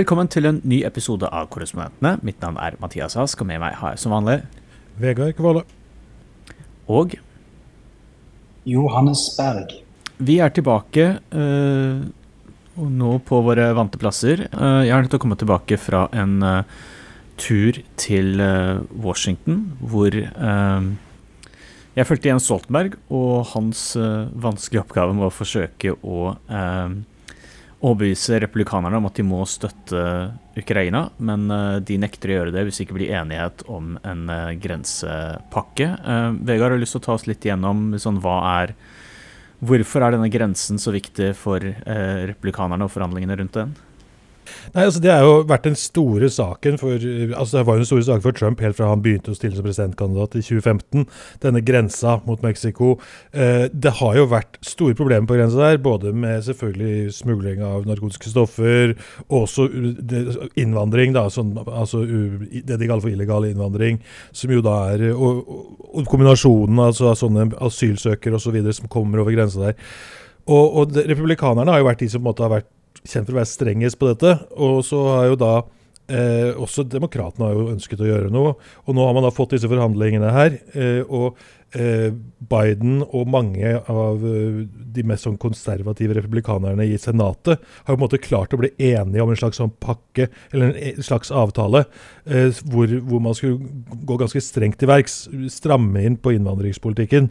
Velkommen 0.00 0.30
til 0.32 0.48
en 0.48 0.62
ny 0.64 0.78
episode 0.88 1.28
av 1.28 1.50
Korrespondentene. 1.52 2.14
Mitt 2.24 2.38
navn 2.40 2.56
er 2.62 2.78
Mathias 2.80 3.18
Ask, 3.20 3.42
og 3.42 3.48
med 3.50 3.58
meg 3.60 3.74
har 3.76 3.92
jeg 3.92 4.00
som 4.00 4.14
vanlig 4.14 4.38
Vegard 4.96 5.34
Kvåle. 5.36 5.60
Og 6.88 7.18
Johannes 8.64 9.26
Berg. 9.36 9.74
vi 10.16 10.38
er 10.40 10.54
tilbake 10.56 11.04
eh, 11.20 12.00
nå 12.80 13.10
på 13.28 13.42
våre 13.44 13.66
vante 13.76 14.00
plasser. 14.00 14.46
Eh, 14.48 14.80
jeg 14.86 14.94
har 14.94 15.04
nødt 15.04 15.12
til 15.12 15.20
å 15.20 15.24
komme 15.26 15.36
tilbake 15.42 15.76
fra 15.76 16.06
en 16.16 16.40
eh, 16.48 16.80
tur 17.36 17.82
til 18.00 18.40
eh, 18.40 18.80
Washington, 19.04 19.66
hvor 19.84 20.16
jeg 20.16 22.08
fulgte 22.08 22.32
Jens 22.32 22.48
Stoltenberg 22.48 22.96
og 23.12 23.52
hans 23.52 23.90
vanskelige 24.00 24.86
oppgave 24.86 25.12
med 25.12 25.28
å 25.28 25.34
forsøke 25.42 25.98
å 26.00 26.30
eh, 26.48 27.00
overbevise 27.80 28.40
republikanerne 28.40 28.98
om 29.00 29.08
at 29.08 29.16
de 29.16 29.24
må 29.24 29.40
støtte 29.48 30.00
Ukraina, 30.58 31.06
men 31.16 31.46
eh, 31.54 31.76
de 31.86 31.98
nekter 32.00 32.32
å 32.32 32.38
gjøre 32.38 32.54
det 32.54 32.64
hvis 32.66 32.80
det 32.80 32.86
ikke 32.86 32.98
blir 32.98 33.14
enighet 33.16 33.64
om 33.72 33.94
en 34.04 34.24
eh, 34.28 34.54
grensepakke. 34.60 35.88
Eh, 35.96 36.26
Vegard 36.50 36.76
har 36.76 36.82
lyst 36.82 36.96
til 36.98 37.02
å 37.02 37.06
ta 37.08 37.16
oss 37.16 37.28
litt 37.30 37.46
gjennom 37.48 37.94
sånn, 38.00 38.22
hva 38.24 38.40
er 38.62 38.76
Hvorfor 39.60 40.00
er 40.00 40.14
denne 40.14 40.30
grensen 40.32 40.78
så 40.80 40.88
viktig 40.88 41.34
for 41.36 41.60
republikanerne 41.60 42.86
og 42.86 42.94
forhandlingene 42.94 43.34
rundt 43.36 43.58
den? 43.58 43.74
Nei, 44.74 44.84
altså 44.86 45.00
Det 45.02 45.10
har 45.12 45.24
jo 45.26 45.40
vært 45.50 45.66
den 45.66 45.78
store 45.78 46.30
saken 46.32 46.78
for 46.80 46.94
altså 46.94 47.58
det 47.58 47.64
var 47.66 47.78
jo 47.78 47.82
den 47.82 47.88
store 47.88 48.06
saken 48.06 48.24
for 48.24 48.36
Trump 48.36 48.62
helt 48.64 48.78
fra 48.78 48.90
han 48.90 49.02
begynte 49.04 49.32
å 49.32 49.38
stille 49.38 49.56
som 49.56 49.66
presidentkandidat 49.66 50.36
i 50.38 50.44
2015. 50.44 51.06
Denne 51.42 51.62
grensa 51.64 52.18
mot 52.26 52.42
Mexico. 52.44 52.96
Eh, 53.32 53.66
det 53.72 53.94
har 54.00 54.18
jo 54.18 54.28
vært 54.30 54.60
store 54.66 54.96
problemer 54.98 55.28
på 55.28 55.38
grensa 55.38 55.60
der, 55.60 55.80
både 55.82 56.12
med 56.16 56.44
selvfølgelig 56.46 57.14
smugling 57.16 57.64
av 57.66 57.88
narkotiske 57.88 58.32
stoffer, 58.32 58.94
og 59.28 59.44
også 59.44 59.68
innvandring, 60.60 61.14
da, 61.16 61.26
sånn, 61.32 61.54
altså 61.66 62.04
det 62.04 62.76
de 62.76 62.88
kaller 62.88 63.04
for 63.04 63.12
illegal 63.12 63.46
innvandring, 63.48 64.00
som 64.32 64.52
jo 64.54 64.62
da 64.64 64.76
er 64.94 65.08
Og, 65.10 65.46
og, 65.48 66.04
kombinasjonen 66.08 66.78
altså, 66.82 67.10
av 67.10 67.18
sånne 67.18 67.48
asylsøkere 67.66 68.38
osv. 68.38 68.58
som 68.76 68.88
kommer 68.92 69.22
over 69.22 69.34
grensa 69.34 69.70
der. 69.70 69.78
Og, 70.46 70.76
og 70.80 70.92
det, 70.94 71.06
Republikanerne 71.10 71.72
har 71.72 71.82
jo 71.82 71.88
vært 71.88 72.04
de 72.04 72.10
som 72.10 72.22
på 72.22 72.24
en 72.24 72.30
måte 72.30 72.44
har 72.44 72.52
vært 72.52 72.70
kjent 73.06 73.28
for 73.28 73.36
å 73.36 73.40
være 73.40 73.52
strengest 73.52 74.00
på 74.00 74.10
dette. 74.10 74.36
Og 74.56 74.82
så 74.86 75.00
har 75.08 75.30
jo 75.30 75.38
da 75.40 75.54
eh, 76.10 76.50
også 76.58 76.84
demokratene 76.88 77.48
har 77.48 77.56
jo 77.56 77.70
ønsket 77.74 78.02
å 78.02 78.10
gjøre 78.10 78.34
noe. 78.34 78.56
Og 78.86 78.96
nå 78.96 79.06
har 79.06 79.16
man 79.16 79.26
da 79.26 79.32
fått 79.34 79.56
disse 79.56 79.70
forhandlingene 79.70 80.32
her. 80.34 80.56
Eh, 80.74 81.02
og 81.06 81.38
eh, 81.76 82.10
Biden 82.50 83.00
og 83.06 83.30
mange 83.30 83.74
av 83.80 84.24
eh, 84.26 84.64
de 84.96 85.04
mest 85.06 85.26
sånn 85.26 85.38
konservative 85.40 86.16
republikanerne 86.18 86.86
i 86.88 86.98
Senatet 87.00 87.60
har 87.60 87.92
på 87.92 87.98
en 87.98 88.04
måte 88.04 88.22
klart 88.22 88.54
å 88.54 88.60
bli 88.60 88.72
enige 88.90 89.24
om 89.24 89.32
en 89.32 89.40
slags 89.40 89.60
sånn 89.62 89.72
pakke, 89.82 90.30
eller 90.54 90.74
en 90.74 91.06
slags 91.06 91.32
avtale, 91.34 91.86
eh, 92.26 92.50
hvor, 92.72 92.90
hvor 93.06 93.24
man 93.24 93.38
skulle 93.38 93.96
gå 94.06 94.20
ganske 94.20 94.44
strengt 94.44 94.80
til 94.80 94.90
verks. 94.90 95.22
Stramme 95.52 96.04
inn 96.06 96.18
på 96.20 96.34
innvandringspolitikken. 96.36 97.30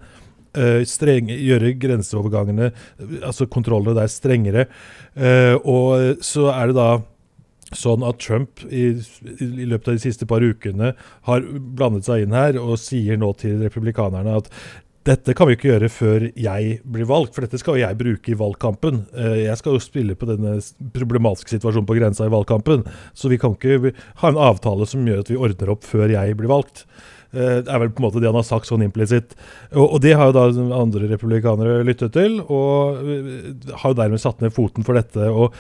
Eh, 0.57 0.81
streng, 0.87 1.29
gjøre 1.29 1.75
grenseovergangene, 1.81 2.71
eh, 2.71 3.15
altså 3.21 3.49
kontrollene 3.51 3.97
der, 3.97 4.11
strengere. 4.11 4.67
Uh, 5.19 5.55
og 5.67 6.21
så 6.25 6.49
er 6.53 6.69
det 6.69 6.77
da 6.77 6.89
sånn 7.75 8.05
at 8.07 8.21
Trump 8.23 8.63
i, 8.65 8.91
i 8.97 9.65
løpet 9.69 9.91
av 9.91 9.97
de 9.97 10.03
siste 10.03 10.25
par 10.29 10.41
ukene 10.41 10.93
har 11.27 11.49
blandet 11.77 12.07
seg 12.07 12.23
inn 12.23 12.33
her 12.33 12.57
og 12.61 12.79
sier 12.81 13.19
nå 13.19 13.33
til 13.37 13.59
republikanerne 13.61 14.39
at 14.39 14.49
dette 15.07 15.33
kan 15.37 15.47
vi 15.47 15.55
ikke 15.55 15.69
gjøre 15.69 15.89
før 15.93 16.25
jeg 16.37 16.79
blir 16.83 17.07
valgt, 17.09 17.31
for 17.33 17.45
dette 17.45 17.57
skal 17.61 17.77
jo 17.77 17.83
jeg 17.85 17.97
bruke 17.97 18.33
i 18.33 18.37
valgkampen. 18.37 18.99
Jeg 19.15 19.55
skal 19.57 19.77
jo 19.77 19.81
spille 19.81 20.17
på 20.19 20.27
denne 20.29 20.57
problematiske 20.93 21.55
situasjonen 21.55 21.87
på 21.87 21.95
grensa 21.97 22.27
i 22.27 22.33
valgkampen, 22.33 22.83
så 23.17 23.31
vi 23.31 23.39
kan 23.41 23.55
ikke 23.55 23.93
ha 24.21 24.31
en 24.31 24.41
avtale 24.49 24.85
som 24.89 25.07
gjør 25.07 25.23
at 25.23 25.31
vi 25.31 25.39
ordner 25.39 25.71
opp 25.73 25.87
før 25.87 26.13
jeg 26.13 26.35
blir 26.37 26.51
valgt. 26.51 26.83
Eh, 27.33 27.59
Det 27.63 27.69
er 27.69 27.83
vel 27.83 27.91
på 27.91 28.03
en 28.03 28.07
måte 28.09 28.21
det 28.21 28.29
han 28.31 28.39
har 28.39 28.47
sagt 28.47 28.69
sånn 28.69 28.85
implisitt. 28.85 29.35
Og, 29.73 29.85
og 29.85 29.99
det 30.01 30.15
har 30.17 30.31
jo 30.31 30.37
da 30.37 30.47
andre 30.79 31.11
republikanere 31.11 31.83
lyttet 31.87 32.15
til, 32.17 32.39
og 32.47 33.03
eh, 33.03 33.29
har 33.83 33.93
jo 33.93 34.01
dermed 34.01 34.21
satt 34.21 34.41
ned 34.41 34.55
foten 34.55 34.87
for 34.87 34.99
dette. 34.99 35.29
og 35.29 35.53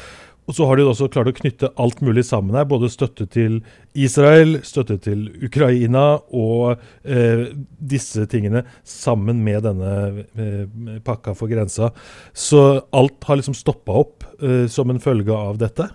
og 0.49 0.55
så 0.57 0.65
har 0.65 0.79
de 0.79 0.85
også 0.89 1.11
klart 1.13 1.29
å 1.29 1.35
knytte 1.37 1.69
alt 1.77 1.99
mulig 2.01 2.23
sammen 2.25 2.55
her. 2.57 2.65
Både 2.65 2.89
støtte 2.89 3.27
til 3.29 3.59
Israel, 3.93 4.55
støtte 4.65 4.97
til 5.05 5.27
Ukraina 5.45 6.23
og 6.33 6.81
eh, 7.05 7.51
disse 7.77 8.25
tingene 8.31 8.63
sammen 8.81 9.43
med 9.45 9.67
denne 9.67 9.91
eh, 10.33 10.97
pakka 11.05 11.35
for 11.37 11.53
grensa. 11.53 11.91
Så 12.33 12.63
alt 12.89 13.29
har 13.29 13.37
liksom 13.37 13.57
stoppa 13.57 13.99
opp 14.01 14.25
eh, 14.41 14.65
som 14.73 14.89
en 14.89 15.03
følge 15.03 15.37
av 15.37 15.61
dette. 15.61 15.85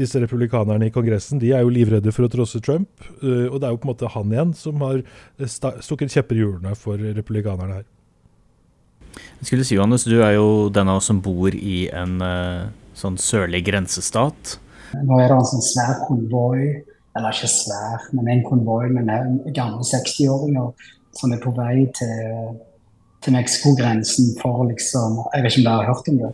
Disse 0.00 0.20
republikanerne 0.22 0.86
i 0.88 0.92
Kongressen 0.94 1.40
de 1.42 1.50
er 1.52 1.60
jo 1.64 1.72
livredde 1.72 2.12
for 2.16 2.24
å 2.24 2.32
trosse 2.32 2.60
Trump. 2.64 2.88
eh, 3.22 3.46
og 3.50 3.60
det 3.60 3.68
er 3.68 3.74
jo 3.74 3.80
på 3.82 3.88
en 3.88 3.92
måte 3.92 4.08
han 4.14 4.32
igjen 4.32 4.54
som 4.56 4.80
har 4.86 5.02
eh, 5.02 5.46
stukket 5.84 6.14
kjepper 6.14 6.38
i 6.38 6.44
hjulene 6.44 6.74
for 6.78 6.96
republikanerne 7.00 7.80
her. 7.80 7.88
Jeg 9.40 9.48
skulle 9.48 9.64
si, 9.66 9.74
Johannes, 9.76 10.04
du 10.08 10.20
er 10.22 10.36
jo 10.38 10.68
den 10.72 10.88
av 10.88 11.00
oss 11.00 11.08
som 11.10 11.20
bor 11.24 11.52
i 11.56 11.88
en 11.92 12.20
eh, 12.24 12.68
sånn 12.96 13.18
sørlig 13.20 13.62
grensestat. 13.66 14.56
Nå 14.94 15.18
er 15.22 15.28
det 15.30 15.36
en 15.36 15.48
sånn 15.50 15.62
svær 15.66 16.00
konvoi, 16.06 16.82
eller 17.18 17.34
ikke 17.34 17.50
svær, 17.50 18.08
men 18.16 18.28
en 18.32 18.44
konvoi 18.46 18.88
med 18.94 19.08
en- 19.10 19.40
gamle 19.56 19.82
60-åringer 19.86 20.72
som 21.18 21.32
er 21.34 21.40
på 21.42 21.52
vei 21.56 21.84
til, 21.98 22.54
til 23.20 23.34
Mexico-grensen 23.34 24.32
for 24.40 24.62
liksom 24.70 25.18
Jeg 25.34 25.42
vet 25.44 25.52
ikke 25.56 25.62
om 25.64 25.66
dere 25.68 25.80
har 25.82 25.90
hørt 25.94 26.08
om 26.12 26.20
det? 26.22 26.30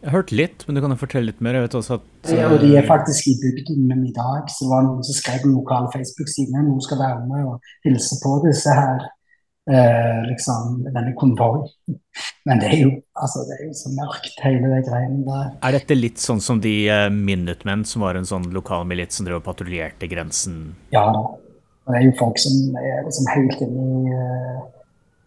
Jeg 0.00 0.08
har 0.08 0.16
hørt 0.22 0.32
litt, 0.32 0.62
men 0.64 0.76
du 0.76 0.80
kan 0.80 0.94
jo 0.94 0.96
fortelle 1.00 1.28
litt 1.28 1.40
mer. 1.44 1.58
Jeg 1.58 1.66
vet 1.66 1.76
også 1.76 1.98
at 1.98 2.30
Ja, 2.32 2.48
og 2.48 2.62
de 2.62 2.70
er 2.72 2.82
eh, 2.82 2.88
faktisk 2.88 3.28
i 3.28 3.36
bygden 3.42 3.90
i 4.08 4.12
dag, 4.16 4.48
så 4.48 4.64
det 4.64 4.70
var 4.72 4.86
noen 4.86 5.04
som 5.04 5.16
skrev 5.18 5.42
på 5.42 5.50
den 5.50 5.58
lokale 5.58 5.90
Facebook-siden 5.92 6.56
noen 6.56 6.84
skal 6.84 7.02
være 7.02 7.26
med 7.28 7.50
og 7.50 7.72
hilse 7.84 8.16
på 8.22 8.38
disse 8.46 8.76
her. 8.76 9.04
Eh, 9.70 10.22
liksom 10.30 10.80
denne 10.88 11.12
konvoi. 11.20 11.68
Men 12.48 12.62
det 12.62 12.70
er 12.72 12.78
jo 12.80 12.94
altså 13.12 13.44
det 13.44 13.58
er 13.58 13.66
jo 13.68 13.76
så 13.76 13.92
mørkt, 13.92 14.40
hele 14.42 14.72
de 14.72 14.80
greiene 14.88 15.20
der. 15.26 15.52
Er 15.68 15.76
dette 15.76 15.98
litt 15.98 16.22
sånn 16.22 16.40
som 16.42 16.62
de 16.64 16.72
uh, 16.88 17.06
Minutemen, 17.12 17.84
som 17.86 18.02
var 18.06 18.16
en 18.16 18.26
sånn 18.26 18.48
lokal 18.56 18.88
milits 18.88 19.20
som 19.20 19.28
drev 19.28 19.42
og 19.42 19.46
patruljerte 19.46 20.08
grensen? 20.10 20.62
Ja 20.96 21.04
da. 21.12 21.22
Og 21.84 21.92
det 21.92 22.00
er 22.00 22.08
jo 22.08 22.16
folk 22.18 22.40
som 22.40 22.80
er 22.80 23.04
liksom 23.04 23.28
helt 23.34 23.62
inne 23.66 23.84
i 23.84 24.16
eh, 24.16 24.58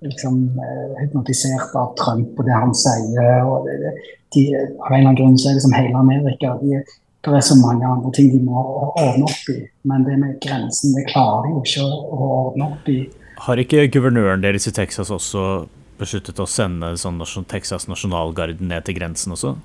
liksom 0.03 0.43
eh, 0.59 0.99
hypnotisert 1.01 1.75
av 1.79 1.93
Trump 1.99 2.39
og 2.39 2.47
det 2.47 2.57
han 2.57 2.73
sier. 2.77 3.47
og 3.47 3.67
de, 3.67 4.43
Av 4.55 4.91
en 4.91 4.99
eller 4.99 4.99
annen 4.99 5.19
grunn 5.19 5.37
så 5.39 5.51
er 5.51 5.57
det 5.57 5.65
som 5.65 5.75
hele 5.77 5.97
Amerika 5.99 6.57
de, 6.61 6.81
Det 7.23 7.31
er 7.31 7.45
så 7.45 7.55
mange 7.55 7.87
andre 7.87 8.11
ting 8.15 8.31
de 8.33 8.41
må 8.43 8.63
ordne 8.99 9.27
opp 9.29 9.51
i. 9.53 9.59
Men 9.87 10.03
det 10.07 10.17
med 10.19 10.39
grensen, 10.43 10.95
det 10.97 11.07
klarer 11.11 11.47
de 11.47 11.53
jo 11.53 11.63
ikke 11.63 11.85
å, 11.87 12.31
ordne 12.47 12.71
opp 12.73 12.89
i. 12.91 12.99
Har 13.45 13.59
ikke 13.59 13.87
guvernøren 13.91 14.43
deres 14.43 14.67
i 14.67 14.75
Texas 14.75 15.11
også 15.11 15.65
besluttet 15.99 16.41
å 16.41 16.49
sende 16.49 16.93
sånn 16.99 17.21
Texas 17.47 17.87
nasjonalgarden 17.87 18.67
ned 18.67 18.85
til 18.87 18.97
grensen 18.97 19.35
også? 19.35 19.55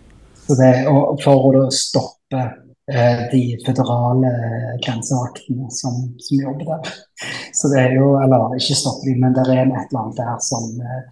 Så 0.46 0.56
det, 0.56 0.72
og 0.88 1.18
for 1.20 1.58
å 1.58 1.66
stoppe 1.74 2.44
de 2.88 3.40
føderale 3.66 4.30
grensevaktene 4.80 5.66
som, 5.74 5.96
som 6.24 6.40
jobber 6.40 6.70
der. 6.70 6.92
Så 7.52 7.68
det 7.72 7.80
er 7.82 7.96
jo, 7.98 8.14
eller 8.22 8.54
ikke 8.56 8.76
stoppe 8.78 9.08
de, 9.08 9.16
men 9.20 9.34
det 9.36 9.44
er 9.44 9.64
et 9.64 9.90
eller 9.90 10.00
annet 10.02 10.20
der 10.20 10.36
som 10.44 10.68
eh, 10.80 11.02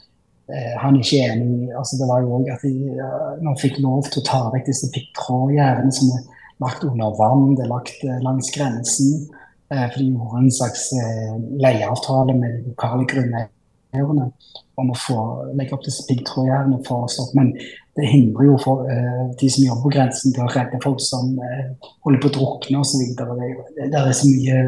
eh, 0.52 0.74
han 0.82 0.98
ikke 1.00 1.20
er 1.22 1.34
enig 1.34 1.66
i. 1.66 1.72
Altså, 1.76 1.98
det 2.00 2.08
var 2.10 2.22
jo 2.24 2.38
òg 2.38 2.50
at 2.54 2.64
de 2.64 2.94
eh, 2.94 3.32
nå 3.44 3.56
fikk 3.60 3.80
lov 3.84 4.06
til 4.08 4.22
å 4.22 4.26
ta 4.30 4.42
vekk 4.54 4.70
disse 4.70 4.90
piggtrådgjerdene 4.94 5.96
som 5.98 6.14
er 6.16 6.24
lagt 6.64 6.86
under 6.88 7.18
vann, 7.18 7.50
det 7.56 7.66
er 7.66 7.72
lagt 7.72 8.06
eh, 8.06 8.22
langs 8.24 8.52
grensen. 8.54 9.26
Eh, 9.72 9.84
for 9.90 9.98
de 9.98 10.08
gjorde 10.12 10.44
en 10.44 10.56
slags 10.60 10.88
eh, 10.94 11.36
leieavtale 11.64 12.38
med 12.38 12.60
de 12.60 12.72
lokale 12.72 13.08
grunneierne 13.10 13.50
om 13.94 14.90
å 14.92 14.96
få 15.00 15.18
legge 15.56 15.76
opp 15.76 15.84
disse 15.86 16.04
piggtrådgjerdene 16.08 16.82
for 16.86 17.04
å 17.04 17.10
stoppe. 17.10 17.38
Men 17.38 17.52
det 17.96 18.10
hindrer 18.10 18.50
jo 18.50 18.56
for 18.60 18.84
uh, 18.88 19.22
de 19.40 19.50
som 19.52 19.64
jobber 19.64 19.86
på 19.86 19.94
grensen 19.94 20.34
til 20.36 20.44
å 20.44 20.50
redde 20.52 20.82
folk 20.84 21.00
som 21.04 21.32
uh, 21.40 21.92
holder 22.04 22.22
på 22.22 22.32
å 22.32 22.34
drukne 22.36 22.82
osv. 22.82 23.06
Det, 23.16 23.86
det, 23.86 24.02
er 24.02 24.12
så 24.16 24.28
mye 24.32 24.64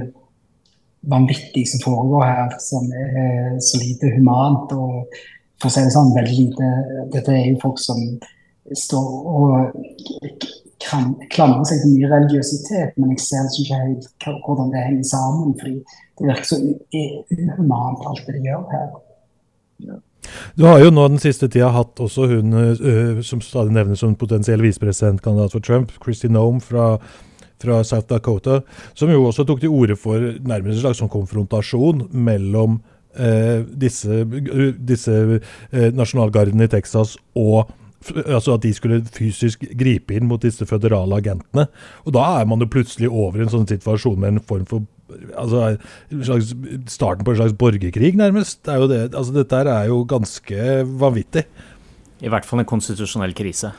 vanvittig 1.09 1.67
som 1.69 1.85
foregår 1.85 2.25
her, 2.27 2.57
som 2.63 2.89
er 2.93 3.59
så 3.65 3.83
lite 3.83 4.15
humant. 4.17 4.73
og 4.73 5.11
for 5.59 5.69
å 5.69 5.75
si 5.75 5.83
det 5.83 5.95
sånn, 5.95 6.15
veldig 6.15 6.37
lite 6.37 6.67
Dette 7.15 7.35
er 7.35 7.49
jo 7.51 7.63
folk 7.63 7.81
som 7.83 7.99
står 8.79 9.07
og 9.33 9.79
klamrer 10.79 11.65
seg 11.67 11.81
til 11.83 11.95
mye 11.97 12.11
religiøsitet, 12.13 12.95
men 13.01 13.15
jeg 13.17 13.25
ser 13.25 13.49
ikke 13.51 13.79
helt 13.81 14.29
hvordan 14.47 14.71
det 14.75 14.85
henger 14.85 15.09
sammen. 15.11 15.55
fordi 15.59 15.81
det 16.19 16.29
virker 16.29 16.47
så 16.47 16.59
uhumant, 16.61 18.07
alt 18.07 18.25
det 18.27 18.37
de 18.37 18.45
gjør 18.47 18.65
her. 18.73 18.89
Du 20.59 20.67
har 20.67 20.83
jo 20.83 20.91
nå 20.93 21.07
den 21.13 21.23
siste 21.23 21.49
tida 21.49 21.71
hatt 21.73 22.01
også 22.03 22.27
hun 22.33 22.57
uh, 22.57 23.23
som 23.25 23.41
stadig 23.45 23.75
nevnes 23.77 24.03
som 24.03 24.17
potensiell 24.19 24.63
visepresidentkandidat 24.65 25.55
for 25.55 25.65
Trump, 25.65 25.95
Kristi 26.03 26.31
Nome 26.33 26.61
fra, 26.65 26.97
fra 27.63 27.81
South 27.87 28.09
Dakota, 28.11 28.61
som 28.99 29.13
jo 29.13 29.25
også 29.29 29.47
tok 29.49 29.63
til 29.63 29.73
orde 29.73 29.97
for 29.99 30.19
nærmest 30.19 30.77
en 30.77 30.85
slags 30.87 31.03
sånn 31.03 31.13
konfrontasjon 31.13 32.09
mellom 32.13 32.81
uh, 33.19 33.61
disse, 33.69 34.25
disse 34.79 35.19
eh, 35.39 35.91
nasjonalgardene 35.95 36.69
i 36.69 36.73
Texas 36.73 37.17
og 37.39 37.71
Altså 38.25 38.55
at 38.55 38.63
de 38.63 38.71
skulle 38.75 39.01
fysisk 39.11 39.65
gripe 39.79 40.15
inn 40.15 40.29
mot 40.31 40.43
disse 40.43 40.67
føderale 40.69 41.19
agentene. 41.19 41.67
Og 42.07 42.15
da 42.15 42.25
er 42.39 42.47
man 42.49 42.63
jo 42.63 42.71
plutselig 42.71 43.11
over 43.11 43.41
i 43.41 43.47
en 43.47 43.53
sånn 43.53 43.67
situasjon 43.69 44.21
med 44.23 44.37
en 44.37 44.45
form 44.45 44.69
for 44.71 44.87
altså, 45.35 45.77
slags, 46.13 46.55
Starten 46.87 47.27
på 47.27 47.35
en 47.35 47.41
slags 47.41 47.57
borgerkrig, 47.59 48.15
nærmest. 48.17 48.63
Det 48.67 48.79
det, 48.91 49.03
altså, 49.15 49.35
dette 49.35 49.63
er 49.65 49.91
jo 49.91 50.05
ganske 50.09 50.69
vanvittig. 51.01 51.45
I 52.21 52.33
hvert 52.33 52.47
fall 52.47 52.63
en 52.63 52.69
konstitusjonell 52.69 53.35
krise. 53.35 53.73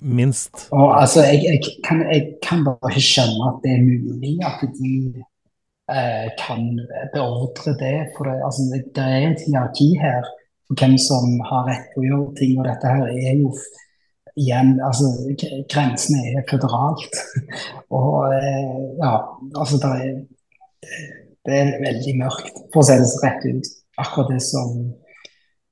Minst. 0.00 0.68
Og, 0.72 1.00
altså, 1.00 1.24
jeg, 1.24 1.44
jeg, 1.48 1.60
kan, 1.84 2.04
jeg, 2.12 2.34
kan, 2.44 2.64
bare 2.64 2.92
ikke 2.92 3.08
skjønne 3.08 3.50
at 3.50 3.60
det 3.64 3.72
er 3.72 3.84
mulig 3.84 4.34
at 4.44 4.64
de 4.76 4.94
eh, 5.88 6.28
kan 6.40 6.66
beordre 7.14 7.76
det. 7.80 7.98
For 8.16 8.28
det, 8.28 8.40
altså, 8.44 8.68
det 8.96 9.04
er 9.04 9.30
et 9.30 9.44
hierarki 9.46 9.94
her 10.02 10.28
hvem 10.72 10.96
som 10.98 11.38
har 11.48 11.66
rett 11.68 11.88
til 11.92 12.02
å 12.02 12.08
gjøre 12.08 12.36
ting. 12.40 12.58
Og 12.58 12.68
dette 12.68 12.92
her 12.92 13.08
er 13.10 13.40
jo 13.40 13.52
igjen 14.40 14.74
altså 14.82 15.10
Grensene 15.70 16.24
er 16.32 16.44
føderalt. 16.50 17.20
og 17.98 18.34
eh, 18.34 18.74
ja, 19.00 19.14
altså 19.54 19.80
det 19.82 19.92
er, 20.08 20.18
det 21.44 21.60
er 21.60 21.72
veldig 21.84 22.18
mørkt, 22.22 22.60
for 22.72 22.82
å 22.82 22.88
si 22.88 22.98
det 23.00 23.08
så 23.12 23.24
rett 23.26 23.48
ut. 23.48 23.72
Akkurat 24.02 24.32
det 24.34 24.42
som, 24.42 24.76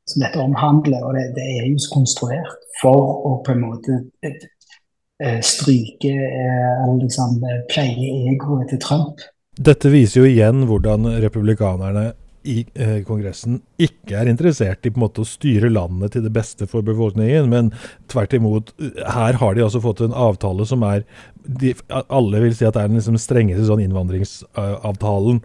som 0.06 0.22
dette 0.22 0.42
omhandler. 0.42 1.02
Og 1.02 1.16
det, 1.18 1.28
det, 1.38 1.46
er 1.58 1.68
jo 1.70 1.92
konstruert 1.92 2.58
for 2.80 3.28
å 3.28 3.36
på 3.46 3.54
en 3.54 3.64
måte 3.64 4.00
eh, 4.22 5.40
stryke 5.42 6.12
eh, 6.12 6.72
eller 6.84 7.02
liksom 7.02 7.40
pleie 7.70 8.32
egoet 8.32 8.70
til 8.70 8.82
Trump. 8.82 9.24
Dette 9.52 9.90
viser 9.92 10.22
jo 10.22 10.30
igjen 10.30 10.64
hvordan 10.68 11.10
republikanerne 11.20 12.12
i 12.48 12.62
eh, 12.74 13.00
Kongressen 13.06 13.60
ikke 13.80 14.18
er 14.18 14.30
interessert 14.30 14.86
i 14.86 14.92
på 14.92 15.00
en 15.00 15.04
måte 15.04 15.22
å 15.22 15.28
styre 15.28 15.70
landet 15.72 16.14
til 16.14 16.24
det 16.24 16.32
beste 16.34 16.68
for 16.70 16.84
befolkningen, 16.86 17.48
men 17.52 17.70
tvert 18.10 18.34
imot, 18.36 18.72
her 18.98 19.38
har 19.40 19.56
de 19.56 19.64
altså 19.64 19.82
fått 19.82 20.02
en 20.04 20.16
avtale 20.16 20.66
som 20.68 20.84
er 20.86 21.04
de, 21.42 21.72
Alle 21.88 22.42
vil 22.44 22.54
si 22.54 22.66
at 22.66 22.76
det 22.76 22.84
er 22.84 22.90
den 22.90 23.00
liksom 23.00 23.18
strengeste 23.20 23.66
sånn 23.68 23.82
innvandringsavtalen 23.84 25.40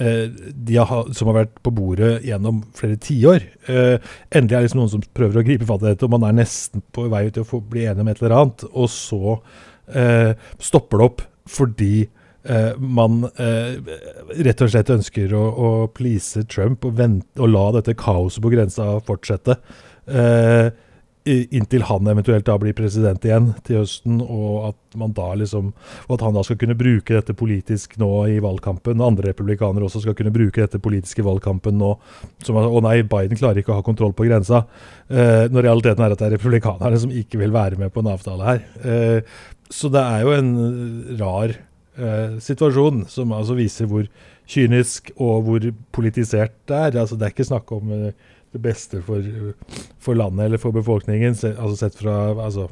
eh, 0.00 0.76
har, 0.78 1.10
som 1.16 1.30
har 1.30 1.40
vært 1.40 1.56
på 1.64 1.72
bordet 1.74 2.12
gjennom 2.26 2.62
flere 2.76 2.98
tiår. 3.02 3.46
Eh, 3.70 4.12
endelig 4.30 4.54
er 4.54 4.60
det 4.60 4.68
liksom 4.68 4.82
noen 4.82 4.94
som 4.94 5.08
prøver 5.16 5.40
å 5.40 5.46
gripe 5.46 5.68
fatt 5.68 5.84
i 5.84 5.90
dette, 5.90 6.06
og 6.06 6.14
man 6.14 6.28
er 6.28 6.38
nesten 6.42 6.84
på 6.94 7.08
vei 7.12 7.26
til 7.30 7.44
å 7.44 7.50
få, 7.50 7.62
bli 7.72 7.86
enig 7.90 8.04
om 8.04 8.12
et 8.12 8.22
eller 8.22 8.38
annet, 8.38 8.64
og 8.70 8.90
så 8.92 9.36
eh, 9.94 10.32
stopper 10.62 11.00
det 11.00 11.10
opp 11.10 11.26
fordi 11.50 11.94
Uh, 12.48 12.72
man 12.80 13.26
uh, 13.36 13.74
rett 14.40 14.62
og 14.64 14.70
slett 14.72 14.90
ønsker 14.94 15.34
å, 15.36 15.42
å 15.44 15.70
please 15.92 16.40
Trump 16.48 16.86
og, 16.88 16.94
vente, 16.96 17.28
og, 17.36 17.50
la 17.52 17.66
dette 17.76 17.96
kaoset 18.00 18.40
på 18.40 18.52
grensa 18.54 18.94
fortsette. 19.04 19.58
Uh, 20.08 20.70
inntil 21.30 21.84
han 21.84 22.08
eventuelt 22.08 22.46
da 22.48 22.54
blir 22.58 22.72
president 22.74 23.26
igjen 23.28 23.50
til 23.66 23.82
høsten, 23.82 24.22
og 24.24 24.70
at, 24.70 24.78
man 24.98 25.12
da 25.14 25.28
liksom, 25.36 25.68
og 26.06 26.16
at 26.16 26.24
han 26.24 26.34
da 26.34 26.42
skal 26.48 26.56
kunne 26.62 26.78
bruke 26.80 27.12
dette 27.12 27.36
politisk 27.36 27.98
nå 28.00 28.08
i 28.32 28.40
valgkampen. 28.42 28.96
Og 28.96 29.10
andre 29.12 29.34
republikanere 29.34 29.84
også 29.84 30.00
skal 30.06 30.16
kunne 30.18 30.32
bruke 30.34 30.64
dette 30.64 30.80
politiske 30.80 31.22
valgkampen 31.26 31.76
nå. 31.78 31.92
Som 32.40 32.58
at 32.58 32.72
å 32.72 32.80
nei, 32.88 33.02
Biden 33.04 33.38
klarer 33.38 33.60
ikke 33.60 33.76
å 33.76 33.82
ha 33.82 33.86
kontroll 33.86 34.16
på 34.16 34.26
grensa. 34.26 34.64
når 35.12 35.68
realiteten 35.68 36.02
er 36.02 36.16
at 36.16 36.24
det 36.24 36.30
er 36.30 36.38
republikanerne 36.38 37.04
som 37.04 37.12
ikke 37.12 37.44
vil 37.44 37.52
være 37.52 37.78
med 37.78 37.92
på 37.92 38.00
en 38.00 38.14
avtale 38.16 38.48
her. 38.48 39.24
så 39.70 39.92
det 39.92 40.02
er 40.02 40.24
jo 40.24 40.34
en 40.40 40.54
rar 41.20 41.60
eh, 41.98 42.36
situasjon, 42.42 43.06
som 43.10 43.32
altså 43.36 43.56
viser 43.58 43.88
hvor 43.90 44.06
kynisk 44.50 45.12
og 45.16 45.46
hvor 45.46 45.70
politisert 45.94 46.54
det 46.68 46.76
er. 46.76 47.00
Altså, 47.02 47.16
det 47.18 47.28
er 47.28 47.34
ikke 47.34 47.48
snakk 47.50 47.72
om 47.76 47.92
eh, 47.96 48.28
det 48.50 48.62
beste 48.64 49.00
for, 49.06 49.24
for, 50.02 50.18
landet 50.18 50.48
eller 50.48 50.58
for 50.58 50.74
befolkningen, 50.74 51.36
se, 51.38 51.52
altså 51.54 51.84
sett 51.84 51.98
fra 52.00 52.16
altså, 52.34 52.66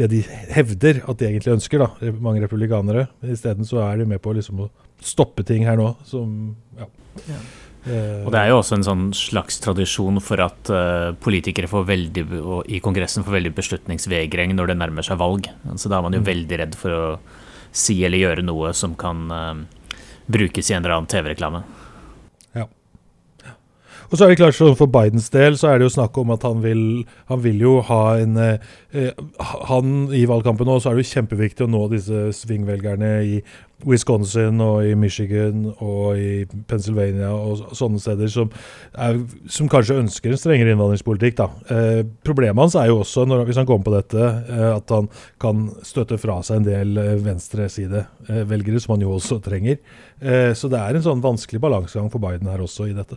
det 0.00 0.08
de 0.14 0.22
hevder 0.54 1.02
at 1.04 1.20
de 1.20 1.28
egentlig 1.28 1.58
ønsker, 1.58 1.82
da, 1.82 2.12
mange 2.24 2.40
republikanere. 2.44 3.10
Isteden 3.28 3.68
så 3.68 3.82
er 3.84 4.00
de 4.00 4.08
med 4.08 4.22
på 4.24 4.32
liksom, 4.36 4.64
å 4.64 4.70
stoppe 5.04 5.44
ting 5.44 5.66
her 5.68 5.76
nå 5.80 5.92
som 6.08 6.54
ja. 6.78 6.88
ja. 7.28 7.40
Uh, 7.80 8.26
og 8.26 8.32
Det 8.34 8.40
er 8.42 8.50
jo 8.50 8.58
også 8.60 8.76
en 8.76 8.84
sånn 8.84 9.04
slags 9.16 9.56
tradisjon 9.64 10.20
for 10.20 10.42
at 10.44 10.68
uh, 10.68 11.12
politikere 11.24 11.68
får 11.70 11.86
veldig, 11.88 12.24
i 12.68 12.80
Kongressen 12.84 13.24
får 13.24 13.38
veldig 13.38 13.54
beslutningsvegring 13.56 14.52
når 14.56 14.72
det 14.72 14.76
nærmer 14.82 15.06
seg 15.06 15.20
valg. 15.20 15.48
Så 15.80 15.88
Da 15.88 15.96
er 15.96 16.04
man 16.04 16.16
jo 16.16 16.20
mm. 16.20 16.28
veldig 16.28 16.58
redd 16.60 16.76
for 16.76 16.96
å 16.96 17.04
si 17.72 17.98
eller 18.04 18.22
gjøre 18.22 18.44
noe 18.46 18.72
som 18.76 18.96
kan 18.98 19.26
uh, 19.30 19.54
brukes 20.26 20.70
i 20.70 20.74
en 20.74 20.84
eller 20.84 20.96
annen 20.96 21.10
TV-reklame. 21.10 21.62
Og 24.10 24.18
så 24.18 24.26
er 24.26 24.32
det 24.32 24.40
klart 24.40 24.58
så 24.58 24.72
For 24.74 24.90
Bidens 24.90 25.30
del 25.30 25.56
så 25.58 25.70
er 25.70 25.78
det 25.78 25.86
jo 25.86 25.94
snakk 25.94 26.18
om 26.18 26.32
at 26.34 26.42
han 26.46 26.62
vil, 26.64 26.84
han 27.30 27.42
vil 27.44 27.62
jo 27.62 27.76
ha 27.86 28.02
en 28.18 28.36
eh, 28.42 29.10
Han 29.70 30.10
I 30.16 30.24
valgkampen 30.26 30.66
nå 30.66 30.80
så 30.80 30.90
er 30.90 30.98
det 30.98 31.06
jo 31.06 31.14
kjempeviktig 31.14 31.66
å 31.66 31.70
nå 31.70 31.84
disse 31.92 32.30
svingvelgerne 32.42 33.12
i 33.22 33.42
Wisconsin 33.86 34.60
og 34.60 34.84
i 34.84 34.96
Michigan 34.98 35.70
og 35.78 36.18
i 36.20 36.44
Pennsylvania 36.68 37.30
og 37.32 37.70
sånne 37.76 38.02
steder 38.02 38.28
som, 38.28 38.50
er, 38.92 39.22
som 39.48 39.70
kanskje 39.72 39.96
ønsker 40.02 40.34
en 40.34 40.42
strengere 40.42 40.74
innvandringspolitikk. 40.74 41.38
Da. 41.38 41.48
Eh, 41.72 42.02
problemet 42.26 42.60
hans 42.60 42.76
er 42.76 42.90
jo 42.90 43.00
også, 43.00 43.24
når, 43.30 43.46
hvis 43.48 43.62
han 43.62 43.70
kommer 43.70 43.88
på 43.88 43.94
dette, 43.94 44.26
eh, 44.52 44.66
at 44.74 44.92
han 44.92 45.08
kan 45.40 45.70
støtte 45.86 46.20
fra 46.20 46.42
seg 46.44 46.60
en 46.60 46.68
del 46.68 47.00
eh, 47.00 47.16
venstresidevelgere, 47.24 48.84
som 48.84 48.98
han 48.98 49.06
jo 49.06 49.16
også 49.16 49.40
trenger. 49.48 49.80
Eh, 50.20 50.52
så 50.52 50.68
det 50.68 50.82
er 50.82 51.00
en 51.00 51.08
sånn 51.08 51.24
vanskelig 51.24 51.62
balansegang 51.64 52.12
for 52.12 52.20
Biden 52.20 52.52
her 52.52 52.60
også 52.66 52.90
i 52.90 52.96
dette. 52.96 53.16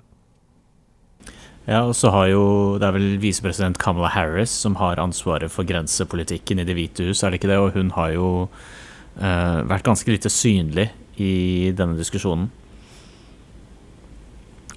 Ja, 1.64 1.86
og 1.88 1.96
så 1.96 2.12
har 2.12 2.28
jo, 2.28 2.78
Det 2.80 2.88
er 2.88 2.96
vel 2.98 3.20
visepresident 3.24 3.78
Kamala 3.80 4.12
Harris 4.12 4.52
som 4.52 4.76
har 4.82 5.00
ansvaret 5.00 5.52
for 5.52 5.64
grensepolitikken 5.64 6.60
i 6.60 6.66
Det 6.68 6.76
hvite 6.76 7.08
hus, 7.08 7.24
er 7.24 7.32
det 7.32 7.40
ikke 7.40 7.54
det? 7.54 7.60
Og 7.60 7.78
hun 7.78 7.94
har 7.96 8.12
jo 8.16 8.32
uh, 8.44 9.60
vært 9.70 9.88
ganske 9.88 10.12
lite 10.12 10.32
synlig 10.32 10.90
i 11.22 11.72
denne 11.78 11.96
diskusjonen. 11.96 12.50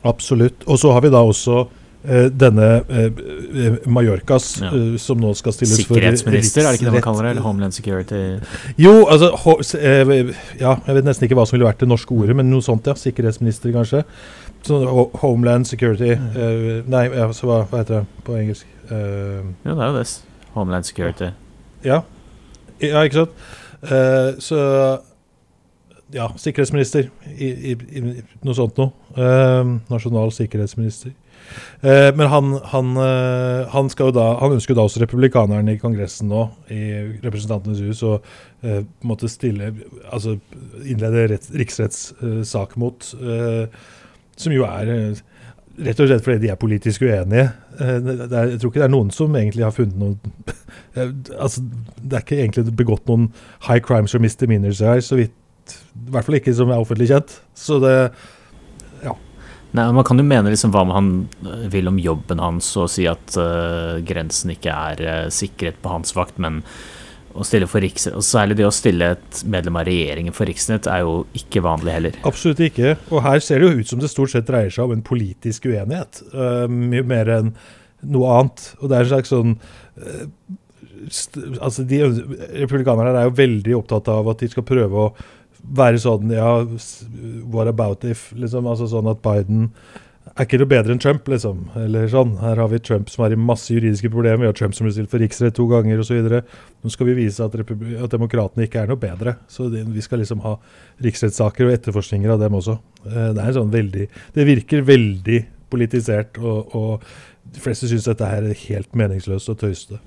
Absolutt. 0.06 0.62
Og 0.69 0.79
så 0.79 0.93
har 0.93 1.03
vi 1.03 1.11
da 1.11 1.25
også 1.27 1.65
uh, 1.67 2.27
denne 2.31 2.69
uh, 2.87 3.79
Mallorcas, 3.91 4.61
ja. 4.62 4.71
som 5.03 5.19
nå 5.19 5.32
skal 5.35 5.56
stilles 5.56 5.81
for 5.81 5.97
Sikkerhetsminister, 5.97 6.62
er 6.62 6.71
det 6.71 6.79
ikke 6.79 6.91
det 6.93 6.99
man 7.00 7.06
kaller 7.09 7.27
det? 7.27 7.35
Eller 7.35 7.49
Homeland 7.49 7.75
Security? 7.75 8.23
Jo, 8.79 9.09
altså 9.11 9.32
Ja, 10.61 10.77
jeg 10.87 11.00
vet 11.00 11.09
nesten 11.09 11.27
ikke 11.27 11.41
hva 11.41 11.49
som 11.49 11.59
ville 11.59 11.67
vært 11.67 11.82
det 11.82 11.91
norske 11.91 12.15
ordet, 12.15 12.37
men 12.39 12.53
noe 12.53 12.62
sånt, 12.62 12.87
ja. 12.87 12.94
Sikkerhetsminister, 12.94 13.75
kanskje. 13.75 14.06
Sånn 14.67 14.87
Homeland 15.23 15.69
Security 15.69 16.15
Nei, 16.91 17.05
altså, 17.15 17.46
hva, 17.46 17.61
hva, 17.70 17.82
heter 17.82 18.01
det 18.01 18.25
på 18.27 18.35
engelsk? 18.39 18.73
Ja, 18.91 19.73
det 19.73 19.77
er 19.77 19.91
jo 19.91 19.99
det. 19.99 20.06
Homeland 20.56 20.87
Security. 20.89 21.31
Ja, 21.85 22.01
ja 22.81 23.03
ikke 23.05 23.25
sant? 23.25 23.31
Uh, 23.82 24.39
så 24.41 24.58
ja, 26.15 26.31
sikkerhetsminister. 26.39 27.11
I, 27.37 27.46
i, 27.46 27.77
i, 27.99 28.03
noe 28.46 28.56
sånt 28.56 28.79
noe. 28.81 28.93
Uh, 29.17 29.77
nasjonal 29.91 30.32
sikkerhetsminister. 30.35 31.13
Uh, 31.85 32.11
men 32.17 32.27
han, 32.31 32.55
han, 32.73 32.94
han, 33.70 33.91
skal 33.93 34.11
jo 34.11 34.17
da, 34.17 34.31
han 34.41 34.56
ønsker 34.56 34.75
jo 34.75 34.79
da 34.81 34.87
også 34.89 35.03
republikanerne 35.05 35.77
i 35.77 35.82
Kongressen 35.82 36.31
nå, 36.32 36.46
i 36.73 36.81
Representantenes 37.25 37.85
hus, 37.85 38.03
å 38.03 38.17
måtte 39.06 39.29
stille 39.31 39.69
Altså 40.08 40.32
innlede 40.89 41.37
riksrettssak 41.55 42.73
mot, 42.81 43.13
som 44.36 44.55
jo 44.55 44.66
er 44.69 45.16
Rett 45.76 45.98
og 46.00 46.08
slett 46.08 46.24
fordi 46.24 46.40
de 46.46 46.48
er 46.48 46.56
politisk 46.56 47.02
uenige. 47.05 47.50
Eh, 47.76 47.96
er, 48.00 48.52
jeg 48.55 48.60
tror 48.62 48.70
ikke 48.70 48.81
det 48.81 48.86
er 48.86 48.94
noen 48.94 49.10
som 49.12 49.34
egentlig 49.36 49.66
har 49.66 49.74
funnet 49.76 49.98
noe 50.00 50.55
eh, 50.96 51.10
altså, 51.36 51.64
Det 52.00 52.16
er 52.16 52.24
ikke 52.24 52.38
egentlig 52.40 52.64
begått 52.78 53.05
noen 53.10 53.28
high 53.66 53.82
crimes 53.84 54.16
or 54.16 54.22
misdemeanors 54.24 54.81
her, 54.81 55.02
så 55.05 55.19
vidt 55.20 55.76
I 55.93 56.14
hvert 56.14 56.28
fall 56.28 56.38
ikke 56.38 56.56
som 56.56 56.72
er 56.72 56.81
offentlig 56.81 57.10
kjent. 57.12 57.38
Så 57.56 57.81
det 57.84 57.96
Ja. 59.05 59.12
Nei, 59.76 59.90
Man 59.93 60.06
kan 60.08 60.16
jo 60.16 60.24
mene 60.24 60.48
liksom 60.48 60.72
hva 60.72 60.86
han 60.94 61.10
vil 61.69 61.90
om 61.90 62.00
jobben 62.00 62.40
hans, 62.40 62.70
og 62.81 62.88
si 62.88 63.05
at 63.10 63.36
uh, 63.36 64.00
grensen 64.06 64.55
ikke 64.55 64.72
er 64.72 65.02
uh, 65.05 65.28
sikret 65.28 65.82
på 65.82 65.93
hans 65.93 66.16
vakt, 66.16 66.38
men 66.40 66.62
å 67.36 67.46
stille 67.46 67.69
for 67.70 67.84
riks, 67.84 68.08
og 68.10 68.24
Særlig 68.26 68.58
det 68.58 68.66
å 68.66 68.74
stille 68.74 69.12
et 69.16 69.40
medlem 69.48 69.78
av 69.81 69.86
regjeringen 69.88 70.34
for 70.36 70.48
Riksnett 70.48 70.88
er 70.90 71.05
jo 71.05 71.22
ikke 71.36 71.62
vanlig 71.64 71.94
heller. 71.94 72.20
Absolutt 72.28 72.62
ikke. 72.66 72.96
Og 73.12 73.24
her 73.24 73.43
ser 73.44 73.60
det 73.60 73.69
jo 73.69 73.81
ut 73.82 73.90
som 73.93 74.02
det 74.02 74.10
stort 74.12 74.32
sett 74.32 74.48
dreier 74.48 74.72
seg 74.72 74.86
om 74.86 74.96
en 74.96 75.05
politisk 75.06 75.69
uenighet. 75.70 76.22
Uh, 76.34 76.64
mye 76.70 77.05
mer 77.06 77.32
enn 77.38 77.52
noe 78.06 78.36
annet. 78.38 78.70
Og 78.81 78.90
det 78.90 78.98
er 78.98 79.06
en 79.06 79.12
slags 79.14 79.32
sånn 79.32 79.56
uh, 79.56 80.24
altså 81.60 81.84
de 81.86 82.00
Republikanerne 82.62 83.20
er 83.20 83.28
jo 83.28 83.36
veldig 83.38 83.76
opptatt 83.78 84.08
av 84.12 84.31
at 84.32 84.43
de 84.43 84.48
skal 84.50 84.66
prøve 84.66 85.06
å 85.06 85.10
være 85.76 86.00
sånn 86.02 86.32
Ja, 86.34 86.50
what 87.52 87.70
about 87.70 88.05
if? 88.06 88.31
liksom, 88.38 88.69
altså 88.70 88.88
Sånn 88.90 89.10
at 89.10 89.22
Biden 89.24 89.70
er 90.35 90.47
ikke 90.47 90.59
noe 90.61 90.71
bedre 90.71 90.95
enn 90.95 91.01
Trump, 91.03 91.29
liksom. 91.31 91.61
Eller 91.79 92.09
sånn. 92.11 92.35
Her 92.41 92.59
har 92.61 92.71
vi 92.73 92.81
Trump 92.83 93.11
som 93.13 93.23
har 93.25 93.35
i 93.35 93.39
masse 93.39 93.71
juridiske 93.73 94.11
problemer. 94.13 94.43
Vi 94.43 94.49
har 94.51 94.56
Trump 94.59 94.75
som 94.77 94.87
blir 94.87 94.95
stilt 94.97 95.13
for 95.13 95.23
riksrett 95.23 95.55
to 95.56 95.67
ganger 95.71 96.03
osv. 96.03 96.19
Nå 96.27 96.93
skal 96.93 97.11
vi 97.11 97.17
vise 97.21 97.47
at, 97.47 97.55
at 97.56 98.13
demokratene 98.13 98.67
ikke 98.67 98.83
er 98.83 98.91
noe 98.91 99.01
bedre. 99.01 99.37
Så 99.53 99.71
det, 99.73 99.85
vi 99.95 100.05
skal 100.05 100.21
liksom 100.23 100.43
ha 100.45 100.56
riksrettssaker 101.06 101.69
og 101.69 101.77
etterforskninger 101.77 102.35
av 102.35 102.43
dem 102.43 102.59
også. 102.59 102.77
Eh, 103.06 103.31
det 103.37 103.45
er 103.45 103.56
sånn 103.56 103.73
veldig 103.73 104.09
Det 104.35 104.49
virker 104.49 104.85
veldig 104.87 105.41
politisert, 105.73 106.39
og, 106.43 106.75
og 106.77 107.06
de 107.55 107.63
fleste 107.63 107.89
syns 107.91 108.06
dette 108.11 108.27
er 108.27 108.51
helt 108.67 108.99
meningsløst 108.99 109.51
og 109.53 109.61
tøyste. 109.63 110.01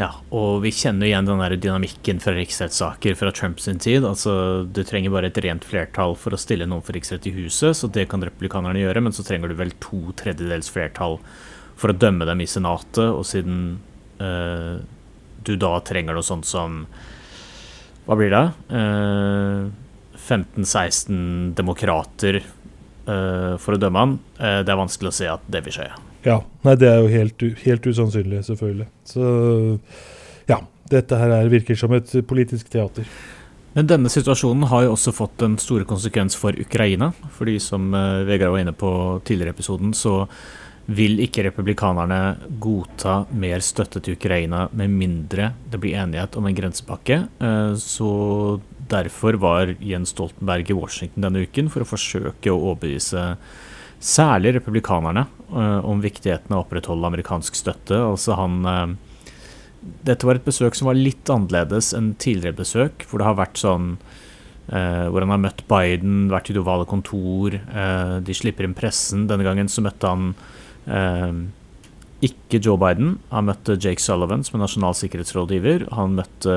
Ja, 0.00 0.14
og 0.32 0.62
vi 0.64 0.70
kjenner 0.72 1.04
igjen 1.04 1.26
den 1.28 1.42
der 1.42 1.52
dynamikken 1.60 2.22
fra 2.24 2.32
riksrettssaker 2.32 3.18
fra 3.20 3.32
Trumps 3.36 3.68
tid. 3.84 4.06
Altså, 4.08 4.64
Du 4.64 4.80
trenger 4.82 5.12
bare 5.12 5.28
et 5.28 5.40
rent 5.44 5.66
flertall 5.66 6.16
for 6.16 6.32
å 6.32 6.40
stille 6.40 6.64
noen 6.64 6.80
for 6.80 6.96
riksrett 6.96 7.28
i 7.28 7.34
huset, 7.36 7.76
så 7.76 7.90
det 7.92 8.08
kan 8.08 8.24
republikanerne 8.24 8.80
gjøre, 8.80 9.02
men 9.04 9.12
så 9.12 9.26
trenger 9.26 9.52
du 9.52 9.58
vel 9.60 9.74
to 9.76 10.14
tredjedels 10.16 10.72
flertall 10.72 11.18
for 11.76 11.92
å 11.92 11.96
dømme 11.96 12.24
dem 12.24 12.40
i 12.40 12.48
Senatet, 12.48 13.12
og 13.12 13.26
siden 13.28 13.80
uh, 14.22 14.80
du 15.44 15.54
da 15.60 15.74
trenger 15.84 16.16
noe 16.16 16.24
sånt 16.24 16.48
som 16.48 16.86
Hva 18.06 18.16
blir 18.16 18.32
det? 18.32 18.46
Uh, 18.72 19.68
15-16 20.16 21.52
demokrater 21.56 22.40
uh, 22.40 23.56
for 23.60 23.76
å 23.76 23.80
dømme 23.80 24.06
han. 24.06 24.20
det 24.40 24.72
er 24.72 24.80
vanskelig 24.80 25.12
å 25.12 25.18
se 25.20 25.28
at 25.28 25.44
det 25.48 25.60
vil 25.66 25.76
skje. 25.76 25.92
Ja. 26.26 26.40
Nei, 26.66 26.76
det 26.80 26.88
er 26.90 27.00
jo 27.00 27.10
helt, 27.12 27.44
helt 27.64 27.86
usannsynlig, 27.86 28.44
selvfølgelig. 28.48 28.88
Så 29.08 29.26
ja. 30.50 30.60
Dette 30.90 31.14
her 31.14 31.30
er, 31.30 31.52
virker 31.52 31.78
som 31.78 31.92
et 31.94 32.10
politisk 32.26 32.72
teater. 32.72 33.06
Men 33.76 33.86
denne 33.86 34.10
situasjonen 34.10 34.66
har 34.72 34.86
jo 34.86 34.96
også 34.96 35.12
fått 35.14 35.44
en 35.46 35.54
store 35.62 35.86
konsekvens 35.86 36.34
for 36.38 36.56
Ukraina. 36.58 37.12
Fordi 37.36 37.54
som 37.62 37.92
uh, 37.94 38.24
Vegard 38.26 38.56
var 38.56 38.64
inne 38.64 38.74
på 38.74 38.90
tidligere 39.26 39.54
episoden, 39.54 39.94
så 39.94 40.24
vil 40.90 41.20
ikke 41.22 41.44
republikanerne 41.46 42.18
godta 42.58 43.20
mer 43.38 43.62
støtte 43.62 44.02
til 44.02 44.16
Ukraina 44.18 44.64
med 44.74 44.90
mindre 44.90 45.52
det 45.70 45.78
blir 45.78 46.00
enighet 46.00 46.34
om 46.40 46.48
en 46.48 46.56
grensepakke. 46.56 47.20
Uh, 47.38 47.78
så 47.78 48.10
derfor 48.90 49.38
var 49.38 49.76
Jens 49.78 50.10
Stoltenberg 50.16 50.72
i 50.72 50.74
Washington 50.74 51.28
denne 51.28 51.44
uken 51.46 51.70
for 51.70 51.84
å 51.84 51.90
forsøke 51.92 52.50
å 52.50 52.58
overbevise 52.72 53.28
særlig 54.00 54.54
republikanerne, 54.56 55.26
uh, 55.52 55.84
om 55.84 56.00
viktigheten 56.00 56.54
av 56.54 56.62
å 56.62 56.64
opprettholde 56.64 57.06
amerikansk 57.10 57.56
støtte. 57.58 57.98
Altså 58.00 58.36
han 58.38 58.64
uh, 58.64 58.96
Dette 59.80 60.26
var 60.28 60.36
et 60.36 60.44
besøk 60.44 60.76
som 60.76 60.90
var 60.90 60.98
litt 60.98 61.30
annerledes 61.32 61.94
enn 61.96 62.14
tidligere 62.20 62.58
besøk, 62.58 63.06
hvor 63.08 63.20
det 63.20 63.28
har 63.28 63.38
vært 63.38 63.60
sånn 63.60 63.94
uh, 64.72 65.06
Hvor 65.08 65.24
han 65.24 65.32
har 65.32 65.44
møtt 65.44 65.64
Biden, 65.68 66.28
vært 66.32 66.50
i 66.50 66.56
det 66.56 66.64
ovale 66.64 66.88
kontor, 66.88 67.56
de 68.24 68.36
slipper 68.36 68.66
inn 68.66 68.76
pressen. 68.76 69.26
Denne 69.28 69.46
gangen 69.46 69.68
så 69.72 69.82
møtte 69.84 70.10
han 70.10 70.34
ikke 72.24 72.60
Joe 72.62 72.78
Biden. 72.80 73.16
Han 73.32 73.48
møtte 73.48 73.78
Jake 73.80 74.02
Sullivan, 74.02 74.44
som 74.46 74.58
er 74.58 74.62
nasjonal 74.62 74.94
sikkerhetsrådgiver. 74.94 75.88
Han 75.96 76.14
møtte 76.20 76.54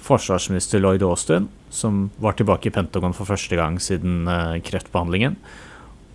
forsvarsminister 0.00 0.80
Lloyd 0.80 1.04
Austin, 1.04 1.50
som 1.74 2.06
var 2.22 2.38
tilbake 2.38 2.70
i 2.70 2.74
Pentagon 2.74 3.16
for 3.16 3.28
første 3.28 3.58
gang 3.58 3.76
siden 3.82 4.24
kreftbehandlingen 4.64 5.36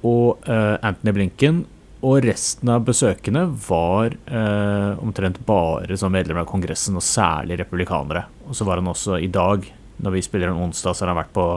og 0.04 0.44
uh, 0.48 0.76
Anthony 0.84 1.16
Blinken. 1.16 1.64
Og 2.04 2.26
resten 2.26 2.68
av 2.68 2.84
besøkende 2.84 3.46
var 3.70 4.12
uh, 4.28 5.00
omtrent 5.00 5.40
bare 5.48 5.96
som 6.00 6.12
medlemmer 6.12 6.44
av 6.44 6.50
Kongressen, 6.52 6.98
og 7.00 7.06
særlig 7.06 7.62
republikanere. 7.62 8.26
Og 8.50 8.58
så 8.60 8.68
var 8.68 8.82
han 8.82 8.92
også 8.92 9.22
i 9.24 9.32
dag, 9.32 9.64
når 10.04 10.18
vi 10.18 10.26
spiller 10.26 10.52
en 10.52 10.60
onsdag, 10.66 10.98
så 10.98 11.06
har 11.06 11.14
han 11.14 11.22
vært 11.22 11.36
på 11.38 11.48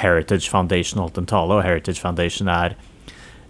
Heritage 0.00 0.50
Foundation 0.50 0.98
og 0.98 1.08
holdt 1.08 1.22
en 1.22 1.30
tale. 1.30 1.60
Og 1.60 1.66
Heritage 1.66 2.02
Foundation 2.02 2.50
er 2.50 2.74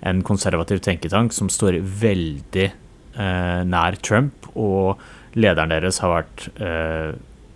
en 0.05 0.21
konservativ 0.27 0.85
tenketank 0.85 1.33
som 1.33 1.49
står 1.49 1.81
veldig 1.81 2.69
uh, 3.17 3.65
nær 3.65 3.97
Trump. 4.05 4.51
Og 4.53 5.01
lederen 5.41 5.73
deres 5.73 6.03
har 6.05 6.13
vært 6.13 6.51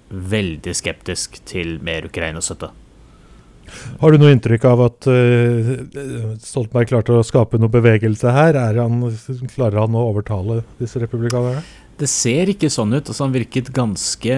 veldig 0.09 0.73
skeptisk 0.75 1.37
til 1.47 1.77
mer 1.85 2.09
Ukraina-støtte. 2.09 2.73
Har 4.01 4.13
du 4.13 4.21
noe 4.21 4.33
inntrykk 4.35 4.65
av 4.71 4.83
at 4.87 5.09
uh, 5.11 5.73
Stoltenberg 6.43 6.91
klarte 6.91 7.19
å 7.19 7.27
skape 7.27 7.61
noe 7.61 7.73
bevegelse 7.73 8.33
her? 8.35 8.59
Han, 8.79 9.03
klarer 9.55 9.83
han 9.83 9.97
å 9.99 10.09
overtale 10.11 10.63
disse 10.81 11.03
republikanerne? 11.03 11.63
Det 11.99 12.09
ser 12.11 12.51
ikke 12.53 12.71
sånn 12.71 12.95
ut. 12.95 13.05
Altså, 13.05 13.25
han 13.25 13.35
virket 13.35 13.73
ganske 13.75 14.35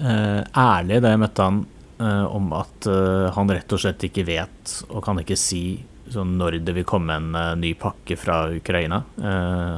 uh, 0.00 0.40
ærlig 0.44 1.00
da 1.00 1.14
jeg 1.14 1.22
møtte 1.22 1.46
han, 1.48 1.62
uh, 2.00 2.26
om 2.28 2.50
at 2.56 2.90
han 3.36 3.54
rett 3.54 3.76
og 3.76 3.82
slett 3.82 4.10
ikke 4.10 4.26
vet 4.28 4.76
og 4.90 5.04
kan 5.04 5.20
ikke 5.22 5.38
si 5.38 5.64
sånn, 6.10 6.34
når 6.40 6.58
det 6.66 6.74
vil 6.74 6.86
komme 6.88 7.14
en 7.14 7.60
ny 7.60 7.70
pakke 7.78 8.16
fra 8.18 8.42
Ukraina. 8.50 9.04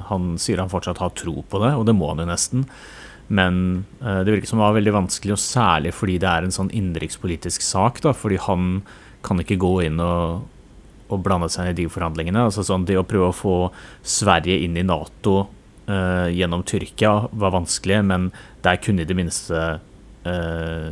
han 0.08 0.30
sier 0.40 0.62
han 0.62 0.70
fortsatt 0.72 1.02
har 1.02 1.10
tro 1.12 1.42
på 1.44 1.60
det, 1.60 1.74
og 1.76 1.84
det 1.84 1.92
må 1.92 2.08
han 2.08 2.22
jo 2.22 2.28
nesten. 2.30 2.64
Men 3.32 3.84
uh, 4.02 4.20
det 4.24 4.34
virker 4.34 4.50
som 4.50 4.60
det 4.60 4.66
var 4.66 4.76
veldig 4.76 4.96
vanskelig, 4.98 5.36
og 5.36 5.40
særlig 5.40 5.94
fordi 5.96 6.18
det 6.20 6.28
er 6.28 6.46
en 6.46 6.54
sånn 6.54 6.72
innenrikspolitisk 6.72 7.64
sak. 7.64 8.02
da, 8.04 8.12
Fordi 8.16 8.40
han 8.44 8.82
kan 9.24 9.40
ikke 9.40 9.60
gå 9.62 9.74
inn 9.86 10.02
og, 10.02 10.42
og 11.08 11.22
blande 11.24 11.48
seg 11.52 11.70
inn 11.70 11.76
i 11.76 11.80
de 11.82 11.88
forhandlingene. 11.92 12.48
altså 12.48 12.64
sånn, 12.66 12.84
Det 12.88 12.98
å 13.00 13.06
prøve 13.08 13.30
å 13.30 13.36
få 13.36 13.56
Sverige 14.02 14.58
inn 14.66 14.76
i 14.76 14.84
Nato 14.84 15.46
uh, 15.88 16.28
gjennom 16.28 16.64
Tyrkia 16.68 17.14
var 17.32 17.56
vanskelig, 17.56 18.02
men 18.04 18.28
der 18.66 18.82
kunne 18.82 19.06
i 19.06 19.08
det 19.08 19.16
minste 19.16 19.62
uh, 20.26 20.90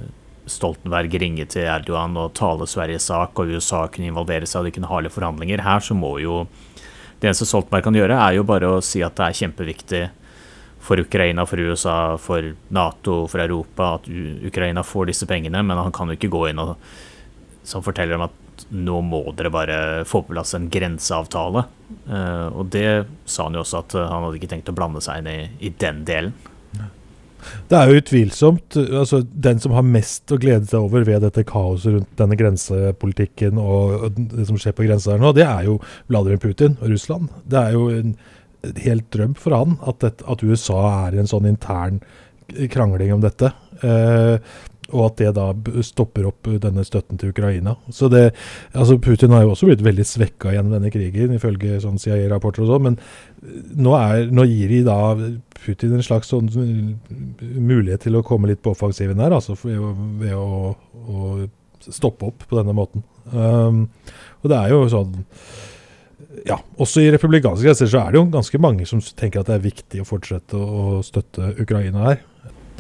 Stoltenberg 0.51 1.13
ringe 1.21 1.45
til 1.51 1.69
Erdogan 1.69 2.17
og 2.19 2.33
tale 2.39 2.67
Sveriges 2.67 3.11
sak, 3.11 3.37
og 3.39 3.53
USA 3.53 3.85
kunne 3.93 4.09
involvere 4.11 4.49
seg, 4.49 4.63
og 4.63 4.71
de 4.71 4.75
kunne 4.79 4.91
ha 4.91 5.03
litt 5.05 5.15
forhandlinger. 5.15 5.63
Her 5.67 5.85
så 5.85 5.95
må 5.95 6.17
jo 6.23 6.47
Det 7.21 7.29
eneste 7.29 7.45
Stoltenberg 7.45 7.85
kan 7.85 7.97
gjøre, 7.99 8.17
er 8.17 8.39
jo 8.39 8.47
bare 8.49 8.69
å 8.73 8.81
si 8.81 9.03
at 9.05 9.13
det 9.19 9.25
er 9.27 9.35
kjempeviktig 9.37 10.05
for 10.81 11.01
Ukraina, 11.01 11.45
for 11.47 11.61
USA, 11.61 12.17
for 12.19 12.55
Nato, 12.69 13.23
for 13.29 13.43
Europa 13.43 13.95
at 13.99 14.09
Ukraina 14.47 14.83
får 14.87 15.11
disse 15.13 15.29
pengene, 15.29 15.63
men 15.63 15.79
han 15.79 15.93
kan 15.93 16.09
jo 16.09 16.17
ikke 16.19 16.33
gå 16.33 16.47
inn 16.51 16.63
og 16.63 16.77
som 17.63 17.85
forteller 17.85 18.17
dem 18.17 18.25
at 18.25 18.65
nå 18.75 19.01
må 19.05 19.23
dere 19.37 19.53
bare 19.53 19.79
få 20.09 20.23
på 20.25 20.35
plass 20.35 20.55
en 20.57 20.69
grenseavtale. 20.73 21.65
Uh, 22.09 22.49
og 22.49 22.71
det 22.73 23.05
sa 23.25 23.47
han 23.47 23.57
jo 23.57 23.65
også, 23.65 23.85
at 23.85 23.97
han 24.01 24.27
hadde 24.27 24.41
ikke 24.41 24.51
tenkt 24.53 24.73
å 24.73 24.77
blande 24.77 25.03
seg 25.05 25.21
inn 25.21 25.31
i, 25.31 25.41
i 25.69 25.73
den 25.81 26.05
delen. 26.09 26.35
Det 27.71 27.77
er 27.77 27.89
jo 27.89 28.01
utvilsomt 28.03 28.77
altså 28.77 29.23
Den 29.25 29.61
som 29.63 29.73
har 29.73 29.87
mest 29.87 30.29
å 30.29 30.37
glede 30.41 30.69
seg 30.69 30.83
over 30.85 31.07
ved 31.09 31.23
dette 31.25 31.45
kaoset 31.49 31.95
rundt 31.95 32.11
denne 32.19 32.37
grensepolitikken 32.37 33.57
og 33.61 34.11
det 34.19 34.45
som 34.49 34.59
skjer 34.61 34.75
på 34.77 34.85
grensa 34.85 35.15
her 35.15 35.23
nå, 35.23 35.33
det 35.37 35.47
er 35.47 35.65
jo 35.71 35.79
Vladimir 36.11 36.41
Putin 36.43 36.77
og 36.81 36.93
Russland. 36.93 37.31
Det 37.49 37.63
er 37.63 37.79
jo 37.79 37.87
en 37.95 38.13
helt 38.85 39.09
drøm 39.15 39.37
for 39.39 39.57
han 39.57 39.79
at, 39.89 40.01
det, 40.03 40.25
at, 40.29 40.43
USA 40.45 40.83
er 41.07 41.17
i 41.17 41.23
en 41.23 41.31
sånn 41.31 41.49
intern 41.49 42.01
krangling 42.73 43.15
om 43.15 43.23
dette. 43.23 43.53
Eh, 43.87 44.53
og 44.91 45.05
at 45.07 45.21
det 45.21 45.29
da 45.37 45.47
stopper 45.87 46.27
opp 46.31 46.49
denne 46.63 46.83
støtten 46.87 47.21
til 47.21 47.31
Ukraina. 47.31 47.77
Så 47.95 48.09
det, 48.11 48.33
altså 48.73 48.99
Putin 49.03 49.35
har 49.35 49.45
jo 49.45 49.53
også 49.55 49.69
blitt 49.69 49.85
veldig 49.87 50.07
svekka 50.07 50.55
gjennom 50.55 50.75
denne 50.75 50.91
krigen, 50.91 51.37
ifølge 51.37 51.79
sånn 51.85 52.01
CIA-rapporter 52.01 52.65
og 52.65 52.73
sånn. 52.73 52.89
Men 52.89 52.99
nå, 53.79 53.95
er, 53.95 54.27
nå, 54.35 54.47
gir 54.51 54.75
de 54.75 54.83
da 54.89 54.99
Putin 55.61 55.95
en 55.97 56.05
slags 56.07 56.33
sånn 56.33 56.51
mulighet 57.55 58.07
til 58.07 58.19
å 58.19 58.25
komme 58.27 58.51
litt 58.51 58.63
på 58.65 58.75
offensiven 58.75 59.23
her, 59.23 59.37
altså 59.37 59.55
ved, 59.63 60.05
ved 60.23 60.35
å, 60.35 60.75
å, 60.75 61.33
stoppe 61.87 62.29
opp 62.29 62.49
på 62.49 62.59
denne 62.59 62.75
måten. 62.77 63.07
Um, 63.31 63.87
og 64.43 64.51
det 64.51 64.57
er 64.59 64.73
jo 64.75 64.83
sånn 64.91 65.15
ja, 66.47 66.61
også 66.79 67.03
i 67.03 67.11
republikanske 67.11 67.67
kretser 67.67 67.89
så 67.91 68.05
er 68.05 68.13
det 68.13 68.21
jo 68.21 68.29
ganske 68.31 68.61
mange 68.63 68.87
som 68.89 69.03
tenker 69.03 69.43
at 69.43 69.51
det 69.51 69.57
er 69.57 69.65
viktig 69.65 70.03
å 70.03 70.09
fortsette 70.09 70.59
å 70.59 71.01
støtte 71.07 71.55
Ukraina 71.61 72.05
her. 72.07 72.21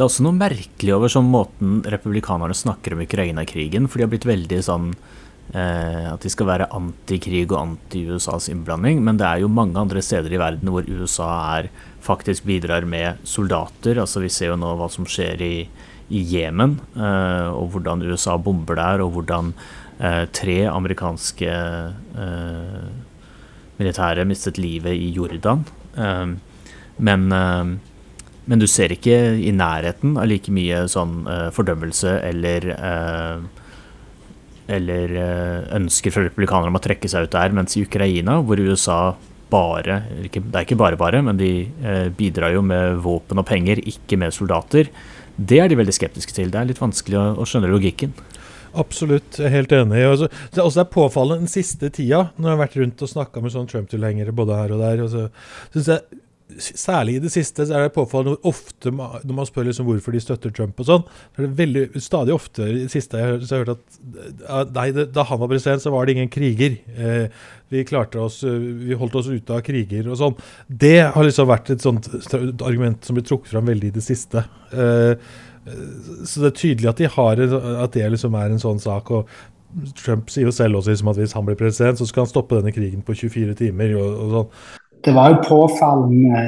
Det 0.00 0.04
er 0.04 0.07
også 0.07 0.25
noe 0.25 0.38
merkelig 0.38 0.95
over 0.95 1.12
sånn 1.12 1.26
måten 1.28 1.80
republikanerne 1.92 2.54
snakker 2.57 2.95
om 2.95 3.02
Ukraina-krigen. 3.04 3.88
For 3.90 4.00
de 4.00 4.07
har 4.07 4.12
blitt 4.12 4.28
veldig 4.28 4.61
sånn 4.64 4.87
eh, 4.95 6.07
at 6.09 6.23
de 6.25 6.30
skal 6.33 6.49
være 6.49 6.71
antikrig 6.76 7.42
og 7.50 7.59
anti-USAs 7.59 8.49
innblanding. 8.54 9.02
Men 9.04 9.19
det 9.21 9.26
er 9.28 9.42
jo 9.42 9.50
mange 9.52 9.76
andre 9.83 10.00
steder 10.04 10.33
i 10.33 10.40
verden 10.40 10.73
hvor 10.73 10.88
USA 10.88 11.28
er, 11.59 11.69
faktisk 12.00 12.47
bidrar 12.49 12.87
med 12.88 13.21
soldater. 13.28 14.00
Altså 14.00 14.23
Vi 14.25 14.33
ser 14.33 14.54
jo 14.54 14.61
nå 14.62 14.73
hva 14.78 14.88
som 14.88 15.04
skjer 15.04 15.42
i, 15.45 15.54
i 16.09 16.25
Jemen, 16.33 16.78
eh, 16.97 17.50
og 17.50 17.75
hvordan 17.75 18.07
USA 18.09 18.38
bomber 18.40 18.78
der, 18.80 19.04
og 19.04 19.12
hvordan 19.19 19.52
eh, 19.99 20.25
tre 20.33 20.62
amerikanske 20.71 21.50
eh, 21.50 22.90
militære 23.80 24.26
mistet 24.28 24.60
livet 24.60 24.96
i 24.96 25.10
Jordan. 25.16 25.64
Ehm, 25.96 26.37
men, 26.99 27.30
ehm, 27.32 27.78
men 28.46 28.60
du 28.60 28.66
ser 28.70 28.92
ikke 28.94 29.16
i 29.40 29.52
nærheten 29.54 30.16
av 30.18 30.28
like 30.30 30.52
mye 30.52 30.84
sånn 30.90 31.25
eh, 31.30 31.49
fordømmelse 31.54 32.18
eller 32.28 32.68
eh, 32.76 33.49
eller 34.70 35.16
eh, 35.18 35.64
ønsker 35.80 36.14
fra 36.14 36.22
republikanere 36.22 36.70
om 36.70 36.78
å 36.78 36.82
trekke 36.84 37.08
seg 37.10 37.26
ut 37.26 37.34
der, 37.34 37.54
mens 37.56 37.75
i 37.75 37.82
Ukraina, 37.82 38.38
hvor 38.44 38.60
USA 38.60 39.16
bare 39.50 39.96
Det 40.22 40.38
er 40.38 40.62
ikke 40.62 40.76
bare 40.78 40.94
bare, 40.94 41.18
men 41.26 41.34
de 41.34 41.66
bidrar 42.14 42.52
jo 42.54 42.60
med 42.62 43.00
våpen 43.02 43.40
og 43.42 43.49
penger, 43.49 43.80
ikke 43.82 44.14
med 44.14 44.30
soldater. 44.30 44.87
Det 45.34 45.58
er 45.58 45.66
de 45.66 45.78
veldig 45.80 45.94
skeptiske 45.96 46.37
til. 46.37 46.52
Det 46.54 46.60
er 46.60 46.68
litt 46.68 46.78
vanskelig 46.78 47.18
å 47.18 47.46
skjønne 47.49 47.72
logikken. 47.72 48.12
Absolutt, 48.79 49.39
jeg 49.39 49.49
er 49.49 49.57
helt 49.57 49.73
enig. 49.75 50.03
Også, 50.07 50.31
det 50.55 50.61
er 50.61 50.67
også 50.67 50.87
påfallende 50.93 51.47
den 51.47 51.53
siste 51.53 51.91
tida, 51.91 52.29
når 52.37 52.49
jeg 52.49 52.57
har 52.57 52.65
vært 52.65 52.81
rundt 52.81 53.05
og 53.07 53.12
snakka 53.12 53.43
med 53.43 53.55
sånn 53.55 53.71
Trump-tilhengere 53.71 54.35
både 54.37 54.59
her 54.59 54.75
og 54.77 54.83
der, 54.85 55.05
og 55.05 55.12
så 55.12 55.29
synes 55.73 55.95
jeg 55.95 56.21
særlig 56.59 57.17
i 57.17 57.23
det 57.23 57.31
siste 57.33 57.65
så 57.67 57.77
er 57.77 57.87
det 57.87 57.95
påfallende 57.95 58.37
hvor 58.37 58.55
ofte 58.55 58.91
når 58.91 59.35
man 59.37 59.49
spør 59.49 59.69
liksom 59.69 59.87
hvorfor 59.89 60.15
de 60.15 60.23
støtter 60.23 60.55
Trump 60.55 60.81
og 60.83 60.89
sånn, 60.89 61.05
så 61.07 61.43
er 61.43 61.47
det 61.47 61.59
veldig, 61.61 61.85
stadig 62.03 62.35
ofte 62.35 62.67
i 62.67 62.79
det 62.83 62.93
siste 62.93 63.21
jeg 63.21 63.37
har 63.39 63.62
hørt 63.62 63.75
at 63.77 64.73
nei, 64.75 64.89
da 65.15 65.27
han 65.29 65.41
var 65.43 65.50
president, 65.50 65.83
så 65.85 65.93
var 65.95 66.07
det 66.07 66.17
ingen 66.17 66.33
kriger. 66.33 66.79
Eh, 66.97 67.45
vi 67.71 67.85
klarte 67.87 68.19
oss, 68.23 68.41
vi 68.43 68.97
holdt 68.99 69.21
oss 69.21 69.31
ute 69.31 69.55
av 69.55 69.62
kriger 69.67 70.09
og 70.11 70.19
sånn. 70.19 70.41
Det 70.67 70.97
har 71.15 71.27
liksom 71.27 71.50
vært 71.50 71.71
et 71.75 71.85
sånt 71.85 72.11
argument 72.35 73.07
som 73.07 73.19
blir 73.19 73.27
trukket 73.29 73.55
fram 73.55 73.71
veldig 73.71 73.93
i 73.93 73.97
det 74.00 74.05
siste. 74.05 74.43
Eh, 74.75 75.15
så 75.64 76.40
det 76.40 76.50
er 76.50 76.57
tydelig 76.57 76.88
at, 76.88 77.00
de 77.00 77.09
har, 77.11 77.40
at 77.85 77.97
det 77.97 78.07
liksom 78.14 78.37
er 78.38 78.52
en 78.52 78.62
sånn 78.62 78.81
sak. 78.83 79.11
og 79.11 79.29
Trump 79.99 80.31
sier 80.33 80.49
jo 80.49 80.55
selv 80.55 80.81
også 80.81 80.95
liksom 80.95 81.11
at 81.12 81.19
hvis 81.21 81.35
han 81.37 81.47
blir 81.47 81.59
president, 81.59 81.99
så 82.00 82.09
skal 82.09 82.25
han 82.25 82.31
stoppe 82.31 82.59
denne 82.59 82.73
krigen 82.75 83.05
på 83.07 83.14
24 83.14 83.55
timer. 83.59 83.95
og, 84.00 84.23
og 84.25 84.33
sånn 84.37 84.79
det 85.05 85.14
var 85.17 85.31
jo 85.33 85.45
påfallende 85.49 86.40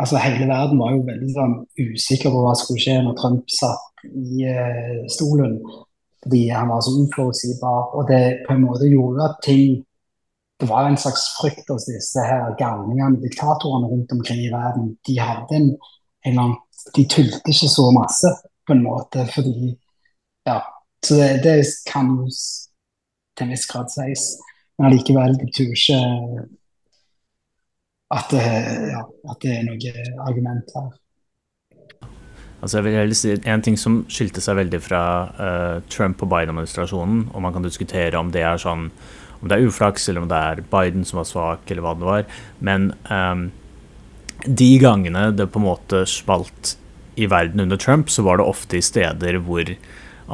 altså 0.00 0.16
Hele 0.16 0.46
verden 0.48 0.80
var 0.80 0.94
jo 0.94 1.02
veldig 1.06 1.32
sånn, 1.36 1.56
usikker 1.78 2.32
på 2.32 2.44
hva 2.44 2.54
skulle 2.56 2.82
skje 2.82 3.00
når 3.04 3.16
Trump 3.18 3.50
satt 3.52 4.06
i 4.08 4.46
uh, 4.48 5.02
stolen. 5.12 5.58
Fordi 6.24 6.40
han 6.48 6.70
var 6.72 6.80
så 6.84 6.94
uforutsigbar. 7.02 7.90
Og 7.98 8.08
det 8.08 8.46
på 8.46 8.54
en 8.54 8.64
måte 8.64 8.88
gjorde 8.88 9.28
at 9.28 9.42
ting 9.44 9.82
Det 10.62 10.68
var 10.70 10.86
en 10.86 10.96
slags 10.96 11.24
frykt 11.36 11.68
hos 11.68 11.84
disse 11.88 12.22
her 12.22 12.52
galningene, 12.56 13.18
diktatorene 13.20 13.88
rundt 13.90 14.12
omkring 14.14 14.38
i 14.44 14.52
verden. 14.52 14.92
De 15.04 15.16
hadde 15.18 15.56
en, 15.58 15.66
en 16.30 16.36
lang, 16.38 16.52
de 16.94 17.06
tulte 17.08 17.52
ikke 17.52 17.70
så 17.72 17.88
masse, 17.94 18.30
på 18.66 18.76
en 18.76 18.84
måte, 18.84 19.26
fordi 19.34 19.74
Ja. 20.46 20.60
Så 21.04 21.14
det, 21.14 21.42
det 21.44 21.66
kan 21.84 22.06
jo 22.16 22.30
til 23.36 23.44
en 23.44 23.50
viss 23.52 23.66
grad 23.68 23.90
sies. 23.92 24.22
Men 24.78 24.88
allikevel, 24.88 25.36
de 25.36 25.50
tror 25.52 25.74
ikke 25.76 25.98
at 28.14 28.30
det, 28.32 28.44
ja, 28.92 29.02
at 29.30 29.42
det 29.42 29.52
er 29.52 29.66
noe 29.66 30.04
argument 30.24 30.76
her. 30.76 30.92
Altså 32.62 32.78
jeg 32.78 32.86
vil 32.86 32.96
heller 32.96 33.18
si 33.18 33.34
En 33.36 33.62
ting 33.64 33.76
som 33.76 33.98
skilte 34.08 34.40
seg 34.40 34.56
veldig 34.56 34.80
fra 34.80 35.02
uh, 35.36 35.82
Trump 35.92 36.22
og 36.24 36.30
Biden-administrasjonen, 36.32 37.28
og 37.34 37.44
man 37.44 37.52
kan 37.52 37.66
diskutere 37.66 38.16
om 38.20 38.32
det 38.32 38.44
er 38.46 38.60
sånn 38.60 38.88
om 39.42 39.50
det 39.50 39.58
er 39.58 39.68
uflaks, 39.68 40.08
eller 40.08 40.24
om 40.24 40.30
det 40.30 40.38
er 40.40 40.62
Biden 40.72 41.04
som 41.04 41.18
var 41.20 41.26
svak, 41.28 41.68
eller 41.68 41.84
hva 41.84 41.90
det 41.98 42.06
var. 42.08 42.22
Men 42.64 42.86
um, 43.10 43.50
de 44.44 44.70
gangene 44.78 45.28
det 45.36 45.48
på 45.52 45.60
en 45.60 45.68
måte 45.68 46.04
smalt 46.08 46.76
i 47.14 47.28
verden 47.30 47.60
under 47.60 47.78
Trump, 47.80 48.10
så 48.10 48.24
var 48.26 48.38
det 48.38 48.48
ofte 48.48 48.78
i 48.78 48.84
steder 48.84 49.38
hvor 49.46 49.68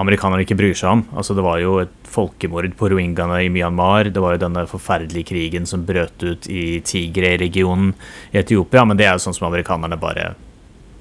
amerikanerne 0.00 0.45
ikke 0.45 0.59
bryr 0.59 0.76
seg 0.76 0.90
om. 0.90 1.02
Altså 1.17 1.35
Det 1.35 1.45
var 1.45 1.59
jo 1.62 1.79
et 1.83 1.97
folkemord 2.11 2.69
på 2.79 2.90
rohingyaene 2.93 3.40
i 3.45 3.50
Myanmar. 3.52 4.11
Det 4.11 4.23
var 4.23 4.37
jo 4.37 4.45
denne 4.45 4.67
forferdelige 4.71 5.31
krigen 5.33 5.67
som 5.67 5.85
brøt 5.87 6.23
ut 6.23 6.47
i 6.50 6.81
Tigre-regionen 6.87 7.93
i 8.31 8.40
Etiopia. 8.43 8.85
Men 8.87 9.00
det 9.00 9.09
er 9.09 9.19
jo 9.19 9.25
sånn 9.26 9.37
som 9.37 9.50
amerikanerne 9.50 9.99
bare 10.00 10.33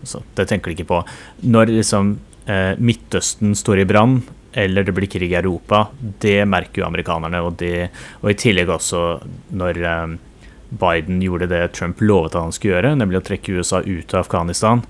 altså, 0.02 0.24
Det 0.36 0.48
tenker 0.50 0.72
de 0.72 0.80
ikke 0.80 0.90
på. 0.90 1.04
Når 1.54 1.74
liksom 1.78 2.18
eh, 2.50 2.74
Midtøsten 2.78 3.56
står 3.58 3.84
i 3.84 3.90
brann, 3.90 4.20
eller 4.58 4.84
det 4.84 4.96
blir 4.98 5.10
krig 5.12 5.30
i 5.30 5.38
Europa, 5.38 5.88
det 6.02 6.42
merker 6.50 6.82
jo 6.82 6.90
amerikanerne. 6.90 7.44
Og, 7.46 7.60
det, 7.62 7.92
og 8.24 8.32
i 8.32 8.40
tillegg 8.42 8.74
også 8.74 9.04
når 9.60 9.84
eh, 9.86 10.18
Biden 10.70 11.22
gjorde 11.24 11.50
det 11.50 11.64
Trump 11.78 12.02
lovet 12.02 12.36
at 12.36 12.44
han 12.46 12.56
skulle 12.56 12.78
gjøre, 12.78 12.98
nemlig 13.00 13.22
å 13.22 13.28
trekke 13.30 13.58
USA 13.60 13.82
ut 13.86 14.14
av 14.14 14.26
Afghanistan 14.26 14.86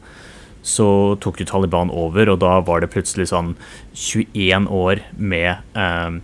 så 0.61 1.15
tok 1.21 1.39
jo 1.41 1.47
Taliban 1.47 1.91
over, 1.91 2.33
og 2.33 2.41
da 2.43 2.59
var 2.65 2.83
det 2.83 2.91
plutselig 2.91 3.29
sånn 3.31 3.53
21 3.95 4.67
år 4.73 5.03
med 5.15 5.61
eh, 5.79 6.19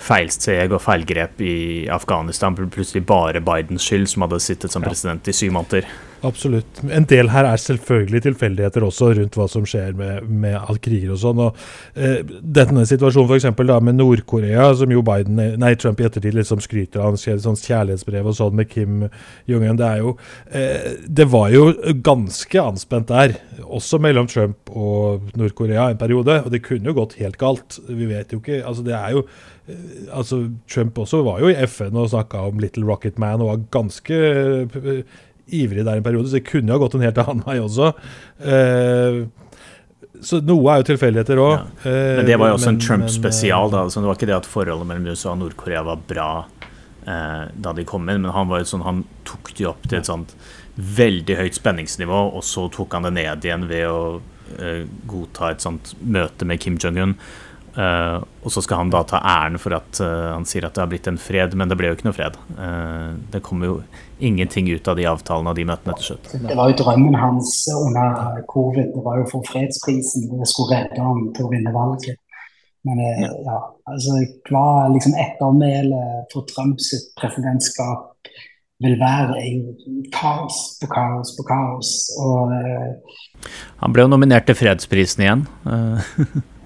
feilsteg 0.00 0.74
og 0.74 0.82
feilgrep 0.82 1.40
i 1.44 1.56
Afghanistan. 1.92 2.56
Plutselig 2.58 3.04
bare 3.08 3.42
Bidens 3.44 3.86
skyld, 3.86 4.08
som 4.10 4.26
hadde 4.26 4.40
sittet 4.42 4.74
som 4.74 4.84
president 4.84 5.28
i 5.28 5.36
syv 5.36 5.54
måneder. 5.56 5.86
Absolutt. 6.26 6.82
En 6.92 7.06
del 7.08 7.30
her 7.32 7.46
er 7.48 7.60
selvfølgelig 7.60 8.20
tilfeldigheter 8.26 8.84
også 8.84 9.14
rundt 9.16 9.36
hva 9.38 9.46
som 9.48 9.64
skjer 9.68 9.94
med, 9.96 10.26
med 10.28 10.80
kriger 10.84 11.14
og 11.14 11.20
sånn. 11.22 11.38
og 11.46 11.60
eh, 11.96 12.20
Denne 12.44 12.84
situasjonen 12.88 13.30
f.eks. 13.30 13.46
med 13.86 13.96
Nord-Korea, 13.96 14.66
som 14.76 14.92
jo 14.92 15.00
Biden, 15.06 15.40
nei, 15.60 15.72
Trump 15.80 16.00
i 16.00 16.04
ettertid 16.08 16.36
liksom 16.36 16.60
skryter 16.60 17.00
av, 17.00 17.14
han 17.14 17.20
skrev 17.20 17.38
et 17.38 17.46
sånt 17.46 17.64
kjærlighetsbrev 17.64 18.28
og 18.28 18.36
sånn 18.36 18.58
med 18.58 18.68
Kim 18.68 19.06
Jong-un. 19.48 19.80
Det 19.80 19.88
eh, 19.96 20.90
Det 21.08 21.28
var 21.32 21.48
jo 21.54 21.70
ganske 22.04 22.66
anspent 22.66 23.08
der, 23.08 23.38
også 23.64 24.02
mellom 24.02 24.28
Trump 24.28 24.74
og 24.76 25.32
Nord-Korea 25.40 25.88
en 25.88 26.00
periode. 26.00 26.42
Og 26.44 26.52
det 26.52 26.64
kunne 26.66 26.92
jo 26.92 26.98
gått 27.00 27.16
helt 27.22 27.40
galt. 27.40 27.80
Vi 27.88 28.10
vet 28.10 28.34
jo 28.34 28.42
ikke 28.42 28.60
altså 28.60 28.84
Det 28.84 28.94
er 28.96 29.16
jo 29.16 29.24
eh, 29.24 30.12
altså 30.12 30.42
Trump 30.68 31.00
også 31.00 31.24
var 31.24 31.40
jo 31.40 31.48
i 31.48 31.56
FN 31.64 31.96
og 31.96 32.12
snakka 32.12 32.44
om 32.50 32.60
Little 32.60 32.84
Rocket 32.84 33.16
Man 33.18 33.40
og 33.40 33.54
var 33.54 33.66
ganske 33.80 34.20
eh, 34.20 35.02
ivrig 35.56 35.84
der 35.86 36.00
en 36.00 36.06
periode, 36.06 36.30
så 36.30 36.38
det 36.38 36.48
kunne 36.48 36.74
ha 36.74 36.80
gått 36.80 36.96
en 36.98 37.04
helt 37.04 37.20
annen 37.22 37.44
vei 37.46 37.58
også. 37.62 37.92
Uh, 38.40 39.28
så 40.20 40.40
noe 40.44 40.72
er 40.72 40.80
jo 40.80 40.88
tilfeldigheter 40.90 41.40
òg. 41.40 41.52
Ja. 41.54 41.90
Eh, 41.90 42.14
men 42.20 42.28
det 42.28 42.38
var 42.40 42.50
jo 42.50 42.56
også 42.58 42.72
men, 42.72 42.78
en 42.78 42.86
Trump-spesial. 42.86 43.70
da, 43.72 43.84
altså, 43.86 44.00
Det 44.00 44.10
var 44.10 44.18
ikke 44.18 44.30
det 44.30 44.36
at 44.36 44.48
forholdet 44.48 44.88
mellom 44.88 45.10
USA 45.10 45.32
og 45.32 45.40
Nord-Korea 45.40 45.82
var 45.86 46.02
bra 46.08 46.30
eh, 47.06 47.44
da 47.54 47.74
de 47.76 47.86
kom 47.88 48.08
inn, 48.08 48.22
men 48.24 48.34
han 48.34 48.50
var 48.50 48.62
jo 48.62 48.70
sånn, 48.72 48.84
han 48.86 49.04
tok 49.28 49.52
de 49.56 49.68
opp 49.70 49.86
til 49.88 50.00
et 50.00 50.10
sånt 50.10 50.34
veldig 50.80 51.36
høyt 51.40 51.56
spenningsnivå, 51.58 52.20
og 52.36 52.44
så 52.46 52.66
tok 52.72 52.96
han 52.96 53.08
det 53.08 53.14
ned 53.16 53.46
igjen 53.46 53.66
ved 53.70 53.86
å 53.88 54.02
eh, 54.58 54.84
godta 55.08 55.54
et 55.54 55.64
sånt 55.64 55.94
møte 56.00 56.48
med 56.48 56.60
Kim 56.62 56.78
Jong-un. 56.80 57.16
Uh, 57.80 58.20
og 58.44 58.52
så 58.52 58.60
skal 58.64 58.82
han 58.82 58.90
da 58.92 59.00
ta 59.08 59.20
æren 59.24 59.54
for 59.60 59.72
at 59.72 60.00
uh, 60.04 60.34
han 60.34 60.44
sier 60.48 60.66
at 60.66 60.74
det 60.76 60.82
har 60.82 60.88
blitt 60.90 61.06
en 61.08 61.20
fred, 61.20 61.54
men 61.56 61.70
det 61.70 61.78
ble 61.80 61.88
jo 61.88 61.96
ikke 61.96 62.08
noe 62.10 62.16
fred. 62.16 62.36
Uh, 62.58 63.16
det 63.32 63.40
kom 63.46 63.62
jo 63.64 63.78
ingenting 64.20 64.68
ut 64.68 64.90
av 64.90 64.98
de 64.98 65.06
avtalene 65.08 65.52
og 65.52 65.56
de 65.56 65.64
møtene 65.70 65.94
til 65.96 66.10
slutt. 66.10 66.28
Det 66.44 66.58
var 66.58 66.72
jo 66.72 66.80
drømmen 66.82 67.16
hans 67.16 67.54
under 67.72 68.42
covid. 68.50 68.90
Det 68.96 69.06
var 69.06 69.22
jo 69.22 69.30
for 69.32 69.48
fredsprisen. 69.48 70.28
Det 70.34 70.50
skulle 70.50 70.82
redde 70.82 71.00
ham 71.06 71.30
til 71.36 71.48
å 71.48 71.54
vinne 71.54 71.72
valget. 71.72 72.20
Men 72.84 73.00
ja, 73.00 73.32
ja 73.48 73.56
altså 73.92 74.20
hva 74.48 74.66
liksom 74.92 75.16
ettermælet 75.20 76.30
for 76.34 76.48
Trumps 76.52 76.92
presidentskap 77.20 78.30
vil 78.80 78.94
være, 79.00 79.36
er 79.36 79.50
jo 79.58 79.98
kaos 80.16 80.62
på 80.80 80.88
kaos 80.88 81.34
på 81.36 81.44
kaos. 81.48 81.96
Og, 82.20 82.54
han 83.80 83.92
ble 83.92 84.06
jo 84.06 84.12
nominert 84.12 84.48
til 84.48 84.56
fredsprisen 84.56 85.24
igjen. 85.24 85.44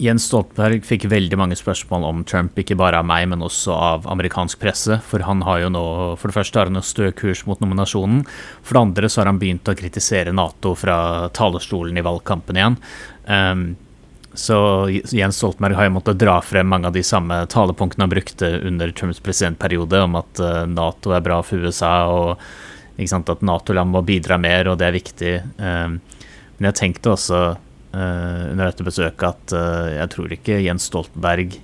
Jens 0.00 0.24
Stoltenberg 0.26 0.86
fikk 0.88 1.04
veldig 1.12 1.36
mange 1.38 1.56
spørsmål 1.58 2.06
om 2.08 2.22
Trump, 2.26 2.56
ikke 2.58 2.78
bare 2.80 3.02
av 3.02 3.06
meg, 3.06 3.26
men 3.30 3.44
også 3.44 3.74
av 3.76 4.08
amerikansk 4.10 4.58
presse. 4.62 4.96
For 5.04 5.22
han 5.26 5.44
har 5.46 5.60
jo 5.62 5.70
nå, 5.74 5.84
for 6.18 6.30
det 6.30 6.36
første 6.38 6.58
har 6.58 6.70
han 6.70 6.82
stø 6.82 7.10
kurs 7.16 7.44
mot 7.46 7.60
nominasjonen. 7.62 8.24
For 8.64 8.74
det 8.74 8.82
andre 8.82 9.10
så 9.12 9.22
har 9.22 9.30
han 9.30 9.40
begynt 9.42 9.68
å 9.68 9.76
kritisere 9.78 10.34
Nato 10.34 10.74
fra 10.78 11.28
talerstolen 11.36 12.00
i 12.00 12.04
valgkampen 12.04 12.58
igjen. 12.58 12.78
Um, 13.28 13.64
så 14.34 14.56
Jens 14.88 15.38
Stoltenberg 15.38 15.76
har 15.76 15.86
jo 15.90 15.96
måttet 15.98 16.20
dra 16.22 16.38
frem 16.40 16.70
mange 16.72 16.88
av 16.88 16.96
de 16.96 17.04
samme 17.04 17.42
talepunktene 17.52 18.06
han 18.06 18.14
brukte 18.14 18.48
under 18.64 18.94
Trumps 18.96 19.20
presidentperiode, 19.20 20.00
om 20.08 20.16
at 20.22 20.40
uh, 20.40 20.62
Nato 20.66 21.12
er 21.12 21.24
bra 21.24 21.42
for 21.46 21.60
USA, 21.60 21.94
og 22.08 23.06
sant, 23.10 23.28
at 23.28 23.44
Nato-land 23.44 23.92
må 23.92 24.00
bidra 24.06 24.40
mer, 24.40 24.72
og 24.72 24.80
det 24.80 24.88
er 24.88 24.96
viktig. 24.96 25.34
Um, 25.60 26.00
men 26.56 26.70
jeg 26.70 26.78
tenkte 26.80 27.12
også 27.12 27.42
under 27.92 28.68
dette 28.70 28.86
besøket 28.86 29.26
at 29.28 29.54
uh, 29.56 29.90
jeg 29.92 30.10
tror 30.14 30.32
ikke 30.32 30.60
Jens 30.64 30.88
Stoltenberg 30.88 31.58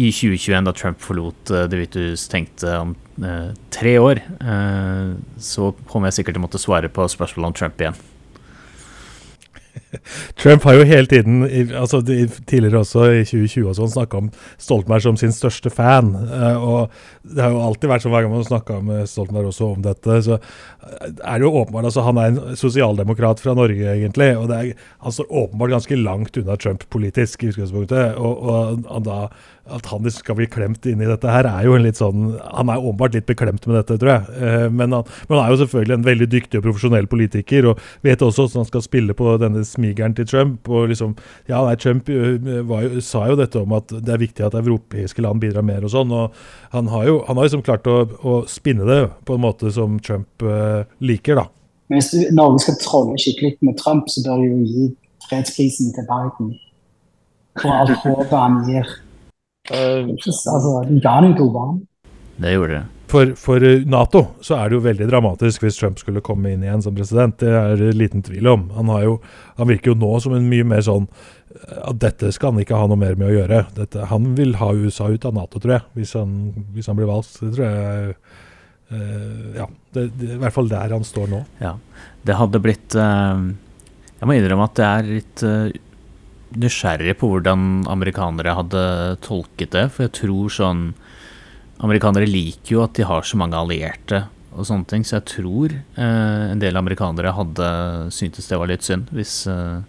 i 0.00 0.08
2021, 0.08 0.64
da 0.66 0.72
Trump 0.74 1.02
forlot 1.04 1.52
uh, 1.52 1.64
Det 1.70 1.78
hvite 1.78 2.06
hus, 2.08 2.26
tenkte 2.32 2.72
om 2.80 2.96
tre 3.70 3.92
år, 4.00 4.18
så 5.36 5.66
kommer 5.86 6.08
jeg 6.08 6.16
sikkert 6.16 6.34
til 6.34 6.40
å 6.40 6.44
måtte 6.46 6.58
svare 6.58 6.88
på 6.90 7.04
spørsmålet 7.12 7.50
om 7.50 7.56
Trump 7.58 7.82
igjen. 7.84 7.98
Trump 10.40 10.64
har 10.66 10.76
jo 10.76 10.86
hele 10.88 11.06
tiden, 11.06 11.42
altså 11.76 12.00
tidligere 12.02 12.82
også 12.82 13.06
i 13.12 13.22
2020 13.24 13.68
og 13.70 13.76
sånn, 13.78 13.92
snakka 13.94 14.20
om 14.20 14.30
Stoltenberg 14.60 15.04
som 15.04 15.18
sin 15.20 15.34
største 15.34 15.72
fan. 15.72 16.12
og 16.56 16.92
Det 17.22 17.44
har 17.44 17.54
jo 17.54 17.62
alltid 17.66 17.90
vært 17.92 18.04
sånn 18.04 18.14
hver 18.14 18.26
gang 18.26 18.34
man 18.34 18.46
snakka 18.48 18.80
med 18.84 19.08
Stoltenberg 19.10 19.52
også 19.52 19.70
om 19.72 19.84
dette, 19.84 20.18
så 20.26 20.38
er 20.40 21.38
det 21.38 21.46
jo 21.46 21.54
åpenbart 21.60 21.86
altså 21.86 22.02
Han 22.08 22.18
er 22.18 22.30
en 22.32 22.58
sosialdemokrat 22.58 23.40
fra 23.42 23.54
Norge, 23.58 23.86
egentlig. 23.94 24.32
og 24.36 24.50
er, 24.50 24.72
Han 25.04 25.14
står 25.14 25.30
åpenbart 25.44 25.76
ganske 25.76 26.00
langt 26.00 26.36
unna 26.36 26.56
Trump 26.56 26.86
politisk 26.90 27.44
i 27.44 27.52
utgangspunktet. 27.52 28.16
og, 28.18 28.42
og 28.42 28.86
han 28.90 29.06
da 29.06 29.20
at 29.70 29.86
han 29.92 30.08
skal 30.10 30.36
bli 30.38 30.48
klemt 30.50 30.86
inn 30.90 31.02
i 31.02 31.06
dette 31.06 31.30
her, 31.30 31.46
er 31.46 31.66
jo 31.68 31.76
en 31.76 31.84
litt 31.84 31.98
sånn 32.00 32.32
Han 32.58 32.70
er 32.72 32.82
åpenbart 32.82 33.14
litt 33.14 33.28
beklemt 33.28 33.66
med 33.68 33.76
dette, 33.78 33.94
tror 34.00 34.10
jeg. 34.10 34.34
Eh, 34.42 34.66
men 34.74 34.94
han, 34.96 35.06
men 35.28 35.36
han, 35.36 35.44
er 35.44 35.52
jo 35.52 35.60
selvfølgelig 35.62 35.96
en 35.96 36.06
veldig 36.06 36.28
dyktig 36.32 36.58
og 36.58 36.66
profesjonell 36.66 37.06
politiker, 37.10 37.68
og 37.70 37.84
vet 38.02 38.24
også 38.24 38.46
hvordan 38.46 38.64
han 38.64 38.70
skal 38.72 38.84
spille 38.84 39.16
på 39.18 39.36
denne 39.42 39.62
smigeren 39.66 40.16
til 40.18 40.26
Trump. 40.28 40.68
og 40.68 40.90
liksom, 40.90 41.14
ja, 41.50 41.62
nei, 41.62 41.76
Trump 41.78 42.10
eh, 42.10 42.40
jo, 42.42 43.04
sa 43.04 43.28
jo 43.30 43.38
dette 43.38 43.62
om 43.62 43.76
at 43.78 43.94
det 43.94 44.16
er 44.16 44.24
viktig 44.24 44.46
at 44.46 44.58
europeiske 44.58 45.22
land 45.22 45.42
bidrar 45.44 45.66
mer 45.66 45.86
og 45.86 45.94
sånn. 45.94 46.10
og 46.10 46.34
Han 46.74 46.90
har 46.90 47.06
jo 47.06 47.20
han 47.28 47.38
har 47.38 47.46
liksom 47.46 47.62
klart 47.62 47.86
å, 47.86 48.02
å, 48.22 48.34
spinne 48.50 48.86
det 48.88 49.00
på 49.28 49.36
en 49.36 49.44
måte 49.44 49.70
som 49.72 49.98
Trump 50.02 50.42
uh, 50.42 50.82
liker, 51.04 51.38
da. 51.38 51.46
Men 51.90 52.00
hvis 52.00 52.32
Norge 52.34 52.64
skal 52.64 52.78
trolle 52.82 53.20
skikkelig 53.20 53.54
med 53.62 53.78
Trump, 53.78 54.10
så 54.10 54.24
bør 54.24 54.42
vi 54.42 54.50
jo 54.50 54.58
gi 54.66 54.90
fredsprisen 55.28 55.92
til 55.94 56.06
Biden. 56.08 56.52
For 57.60 57.72
alt 57.72 57.94
håpet 58.02 58.34
han 58.34 58.62
gir. 58.66 58.88
Uh, 59.70 60.08
altså, 60.10 60.80
ga 61.02 61.20
den 61.22 61.36
til 61.38 61.46
Obama. 61.46 61.78
Det 62.42 62.56
gjorde 62.56 62.80
det. 62.80 62.82
for, 63.12 63.34
for, 63.36 63.64
Nato 63.86 64.22
så 64.40 64.56
er 64.56 64.70
det 64.70 64.78
jo 64.78 64.86
veldig 64.86 65.06
dramatisk 65.10 65.62
hvis 65.62 65.76
Trump 65.78 66.00
skulle 66.00 66.22
komme 66.24 66.50
inn 66.50 66.64
igjen 66.64 66.82
som 66.82 66.96
president. 66.96 67.36
Det 67.38 67.52
er 67.52 67.76
det 67.78 67.92
liten 67.94 68.24
tvil 68.24 68.48
om. 68.50 68.64
Han, 68.78 68.90
jo, 69.04 69.18
han 69.60 69.68
virker 69.68 69.92
jo 69.92 70.00
nå 70.00 70.16
som 70.24 70.34
en 70.34 70.48
mye 70.48 70.66
mer 70.66 70.82
sånn 70.86 71.06
at 71.82 71.98
dette 72.00 72.30
skal 72.32 72.52
han 72.52 72.62
ikke 72.62 72.78
ha 72.78 72.86
noe 72.88 73.00
mer 73.00 73.18
med 73.18 73.28
å 73.28 73.34
gjøre. 73.34 73.60
Dette, 73.76 74.06
han 74.10 74.32
vil 74.38 74.56
ha 74.60 74.70
USA 74.72 75.10
ut 75.12 75.26
av 75.28 75.36
Nato, 75.36 75.60
tror 75.62 75.76
jeg, 75.76 75.84
hvis 75.98 76.14
han, 76.18 76.32
hvis 76.74 76.88
han 76.90 76.98
blir 76.98 77.10
valgt. 77.10 77.36
Det 77.42 77.52
tror 77.56 77.66
jeg 77.66 78.14
uh, 78.92 79.46
Ja, 79.60 79.68
det, 79.94 80.08
det, 80.18 80.32
i 80.36 80.40
hvert 80.42 80.56
fall 80.56 80.70
der 80.72 80.96
han 80.96 81.06
står 81.06 81.30
nå. 81.32 81.42
Ja, 81.62 81.76
det 82.26 82.38
hadde 82.38 82.62
blitt 82.64 82.96
uh, 82.98 83.40
Jeg 84.18 84.28
må 84.28 84.36
innrømme 84.38 84.68
at 84.70 84.78
det 84.78 84.88
er 84.88 85.10
litt 85.10 85.44
uh, 85.46 85.66
nysgjerrig 86.60 87.16
på 87.20 87.30
hvordan 87.30 87.84
amerikanere 87.90 88.56
hadde 88.58 88.84
tolket 89.24 89.72
det. 89.74 89.86
For 89.94 90.06
jeg 90.06 90.16
tror 90.22 90.52
sånn 90.52 90.86
Amerikanere 91.82 92.28
liker 92.28 92.76
jo 92.76 92.82
at 92.84 92.94
de 92.94 93.02
har 93.08 93.24
så 93.26 93.38
mange 93.40 93.58
allierte 93.58 94.20
og 94.52 94.66
sånne 94.68 94.86
ting, 94.86 95.02
så 95.02 95.16
jeg 95.16 95.24
tror 95.30 95.72
eh, 95.72 96.42
en 96.52 96.60
del 96.62 96.76
amerikanere 96.78 97.32
hadde 97.34 97.68
syntes 98.14 98.46
det 98.46 98.58
var 98.60 98.70
litt 98.70 98.84
synd 98.86 99.08
hvis 99.16 99.48
eh, 99.50 99.80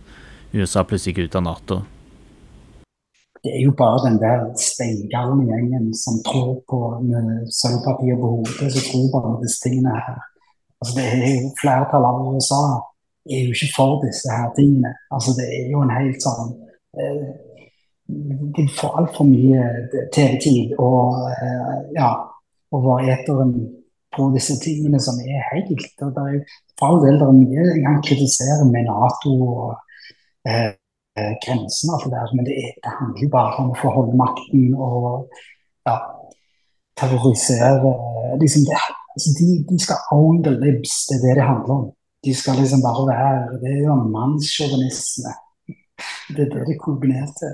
USA 0.55 0.85
plutselig 0.87 1.13
gikk 1.13 1.27
ut 1.27 1.37
av 1.37 1.43
Nato. 1.45 1.77
Det 3.43 3.51
er 3.51 3.65
jo 3.65 3.73
bare 3.75 4.05
den 4.05 4.17
der 4.21 4.45
steingalne 4.57 5.49
gjengen 5.49 5.89
som 5.99 6.21
tror 6.23 6.61
på 6.69 6.79
med 7.03 7.51
sølvpapir 7.51 8.15
på 8.21 8.29
hodet, 8.37 8.69
som 8.71 8.85
tror 8.87 9.07
på 9.11 9.33
disse 9.43 9.65
tingene 9.65 9.97
her. 9.97 10.21
Altså, 10.79 10.95
det 10.95 11.05
er 11.11 11.25
jo 11.27 11.51
Flertallet 11.59 12.09
av 12.09 12.37
USA 12.37 12.61
er 13.29 13.47
jo 13.47 13.55
ikke 13.55 13.71
for 13.75 14.03
disse 14.03 14.29
her 14.31 14.51
tingene. 14.57 14.93
Altså, 15.11 15.35
det 15.37 15.47
er 15.47 15.71
jo 15.71 15.83
en 15.83 15.95
helt 15.95 16.21
sånn 16.23 16.53
eh, 16.99 17.25
de 18.57 18.67
får 18.77 18.99
altfor 18.99 19.27
mye 19.27 19.63
TV-tid 20.13 20.75
og 20.81 21.29
eh, 21.31 21.77
ja, 21.95 22.11
over 22.75 23.05
eteren 23.13 23.53
på 24.13 24.27
disse 24.35 24.57
tingene 24.61 24.99
som 25.01 25.17
er 25.23 25.47
helt 25.53 25.71
og 26.03 26.11
det 26.15 26.23
er 26.29 26.41
For 26.79 26.89
all 26.89 27.01
del 27.05 27.19
det 27.21 27.27
er 27.27 27.37
mye 27.37 27.67
jeg 27.69 27.83
kan 27.85 28.01
kritisere 28.05 28.67
med 28.69 28.89
Nato 28.89 29.33
og 29.47 29.71
eh, 30.49 30.73
grensen, 31.45 31.93
og 31.93 31.95
alt 31.95 32.05
det 32.09 32.13
der, 32.17 32.35
men 32.35 32.45
det, 32.47 32.55
er, 32.57 32.71
det, 32.83 32.91
handler 32.99 33.23
jo 33.23 33.31
bare 33.37 33.57
om 33.61 33.71
å 33.71 33.79
få 33.79 33.91
holde 33.93 34.17
makten 34.17 34.71
og 34.73 35.35
ja, 35.87 35.95
terrorisere 36.99 37.93
liksom 38.41 38.65
det, 38.69 38.79
altså 39.13 39.35
de, 39.39 39.49
de, 39.69 39.77
skal 39.81 40.07
own 40.15 40.41
the 40.45 40.53
libs, 40.57 41.03
det 41.09 41.19
er 41.19 41.27
det 41.27 41.35
det 41.39 41.49
handler 41.51 41.75
om. 41.77 41.85
De 42.23 42.33
skal 42.35 42.59
liksom 42.61 42.83
bare 42.83 43.03
være 43.09 43.59
Det 43.61 43.73
er 43.73 43.81
jo 43.83 43.97
mannssjåvinisme. 44.13 45.35
Det 46.33 46.47
er 46.47 46.51
det 46.53 46.65
det 46.69 46.79
koker 46.81 47.11
ned 47.11 47.35
til. 47.39 47.53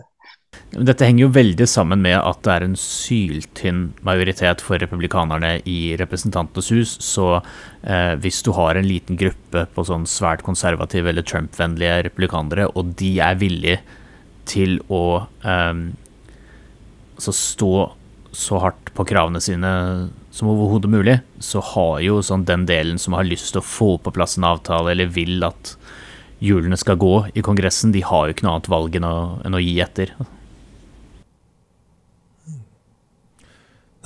Dette 0.69 1.05
henger 1.05 1.23
jo 1.23 1.33
veldig 1.33 1.65
sammen 1.69 2.01
med 2.05 2.15
at 2.17 2.41
det 2.45 2.51
er 2.53 2.63
en 2.65 2.75
syltynn 2.77 3.81
majoritet 4.05 4.61
for 4.61 4.81
republikanerne 4.81 5.55
i 5.69 5.95
Representantenes 5.97 6.69
hus. 6.73 6.91
Så 7.01 7.39
eh, 7.39 8.13
hvis 8.21 8.41
du 8.45 8.51
har 8.57 8.77
en 8.77 8.85
liten 8.85 9.17
gruppe 9.17 9.65
på 9.73 9.85
sånn 9.85 10.05
svært 10.09 10.45
konservative 10.45 11.09
eller 11.09 11.25
Trump-vennlige 11.25 12.03
republikanere, 12.09 12.69
og 12.77 12.93
de 13.01 13.15
er 13.25 13.41
villige 13.41 13.79
til 14.49 14.77
å 14.93 15.25
eh, 15.41 15.83
stå 17.17 17.73
så 18.29 18.61
hardt 18.61 18.93
på 18.93 19.07
kravene 19.09 19.41
sine 19.41 19.71
som 20.31 20.49
overhodet 20.51 20.91
mulig, 20.91 21.19
så 21.41 21.61
har 21.73 21.99
jo 22.05 22.19
sånn 22.25 22.45
den 22.47 22.67
delen 22.69 22.99
som 23.01 23.15
har 23.17 23.27
lyst 23.27 23.53
til 23.53 23.63
å 23.63 23.65
få 23.65 23.91
på 24.03 24.13
plass 24.13 24.37
en 24.37 24.47
avtale, 24.49 24.93
eller 24.93 25.09
vil 25.13 25.41
at 25.47 25.75
hjulene 26.43 26.77
skal 26.79 26.99
gå 26.99 27.13
i 27.35 27.43
Kongressen, 27.45 27.93
de 27.95 28.03
har 28.05 28.27
jo 28.27 28.35
ikke 28.35 28.45
noe 28.47 28.57
annet 28.57 28.71
valg 28.71 28.99
enn 28.99 29.07
å, 29.07 29.15
enn 29.45 29.57
å 29.57 29.63
gi 29.63 29.79
etter. 29.83 30.13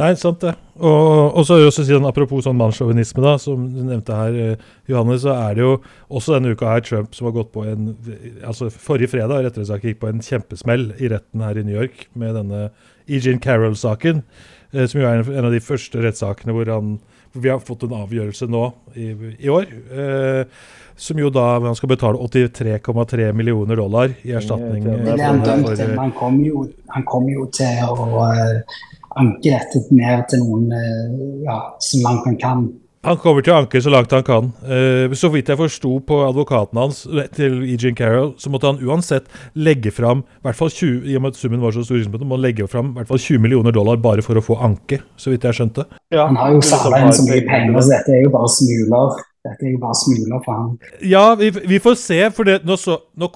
Nei, 0.01 0.15
sant 0.17 0.41
det. 0.41 0.55
Og, 0.81 1.35
og 1.37 1.43
så 1.45 1.59
også 1.61 1.83
si 1.85 1.93
sånn, 1.93 2.07
Apropos 2.09 2.41
sånn 2.47 2.57
mannssjåvinisme, 2.57 3.21
da, 3.21 3.35
som 3.37 3.67
du 3.69 3.83
nevnte 3.85 4.15
her, 4.17 4.37
eh, 4.41 4.63
Johanne, 4.89 5.19
så 5.21 5.35
er 5.35 5.53
det 5.53 5.61
jo 5.61 5.75
også 6.09 6.33
denne 6.33 6.55
uka 6.55 6.71
her 6.71 6.81
Trump 6.85 7.13
som 7.13 7.29
har 7.29 7.35
gått 7.35 7.51
på 7.53 7.67
en 7.69 7.91
altså 8.41 8.71
Forrige 8.73 9.11
fredag 9.11 9.45
rettere 9.45 9.67
sagt, 9.69 9.85
gikk 9.85 10.01
på 10.01 10.09
en 10.09 10.23
kjempesmell 10.25 10.89
i 10.97 11.11
retten 11.13 11.45
her 11.45 11.61
i 11.61 11.65
New 11.67 11.77
York 11.77 12.07
med 12.17 12.33
denne 12.39 12.63
Eugene 13.05 13.41
Carroll-saken, 13.43 14.23
som 14.73 15.01
jo 15.01 15.07
er 15.07 15.23
en, 15.23 15.45
av 15.45 15.51
de 15.53 15.63
første 15.63 16.01
rettssakene 16.03 16.55
hvor 16.55 16.71
han 16.73 16.95
vi 17.33 17.49
har 17.49 17.61
fått 17.65 17.87
en 17.87 17.95
avgjørelse 17.97 18.45
nå 18.45 18.63
i, 18.93 19.07
i 19.41 19.49
år. 19.49 19.63
Eh, 19.89 20.43
som 20.95 21.17
jo 21.17 21.31
da 21.33 21.47
han 21.63 21.73
skal 21.73 21.89
betale 21.89 22.21
83,3 22.21 23.31
millioner 23.33 23.79
dollar 23.81 24.13
i 24.21 24.35
erstatning. 24.37 24.85
Han, 25.17 25.41
han 25.97 26.13
kom 26.13 26.37
jo, 26.45 26.67
han 26.93 27.05
kom 27.09 27.25
jo 27.31 27.47
til 27.49 27.81
å 27.89 28.27
anke 29.17 29.49
dette 29.49 29.81
ned 29.89 30.27
til 30.29 30.43
noen 30.45 30.69
ja, 31.41 31.57
så 31.81 32.03
langt 32.05 32.29
han 32.29 32.37
kan. 32.37 32.67
Han 33.03 33.17
kommer 33.19 33.43
til 33.43 33.51
å 33.51 33.57
anke 33.59 33.81
så 33.83 33.91
langt 33.91 34.13
han 34.15 34.23
kan. 34.23 34.51
Uh, 34.63 35.11
så 35.17 35.27
vidt 35.33 35.49
jeg 35.51 35.59
forsto 35.59 35.97
på 36.07 36.21
advokaten 36.23 36.79
hans 36.79 37.01
til 37.35 37.57
Eugene 37.65 37.97
Carroll, 37.99 38.31
så 38.39 38.51
måtte 38.53 38.71
han 38.71 38.79
uansett 38.79 39.27
legge 39.59 39.91
fram 39.91 40.23
hvert 40.45 40.59
fall 40.59 40.71
20, 40.71 41.03
i 41.11 41.17
og 41.19 41.25
med 41.25 41.35
at 41.35 41.41
summen 41.41 41.63
var 41.63 41.75
så 41.75 41.83
stor, 41.83 41.99
må 42.23 42.37
han 42.37 42.45
legge 42.45 42.67
fram 42.71 42.93
hvert 42.95 43.11
fall 43.11 43.19
20 43.19 43.43
millioner 43.43 43.75
dollar 43.75 43.99
bare 44.03 44.23
for 44.23 44.39
å 44.39 44.45
få 44.45 44.55
anke, 44.63 45.01
så 45.19 45.33
vidt 45.33 45.43
jeg 45.49 45.59
skjønte. 45.59 45.85
Ja, 46.15 46.29
han 46.29 46.39
har 46.39 46.55
jo 46.55 46.63
samla 46.63 47.03
inn 47.03 47.15
så 47.15 47.27
mye 47.27 47.43
penger, 47.49 47.81
så 47.81 47.97
dette 47.97 48.15
er 48.15 48.23
jo 48.23 48.31
bare 48.37 48.51
smuler. 48.55 49.19
Dette 49.43 49.67
er 49.67 49.73
jo 49.73 49.81
bare 49.81 49.99
smuler 49.99 50.39
for 50.45 50.55
ham. 50.55 50.71
Ja, 51.03 51.25
vi, 51.35 51.51
vi 51.51 51.81
får 51.83 51.99
se. 51.99 52.21
For 52.31 52.47
det, 52.47 52.61
nå, 52.63 52.77
så, 52.79 52.95
nå, 53.19 53.27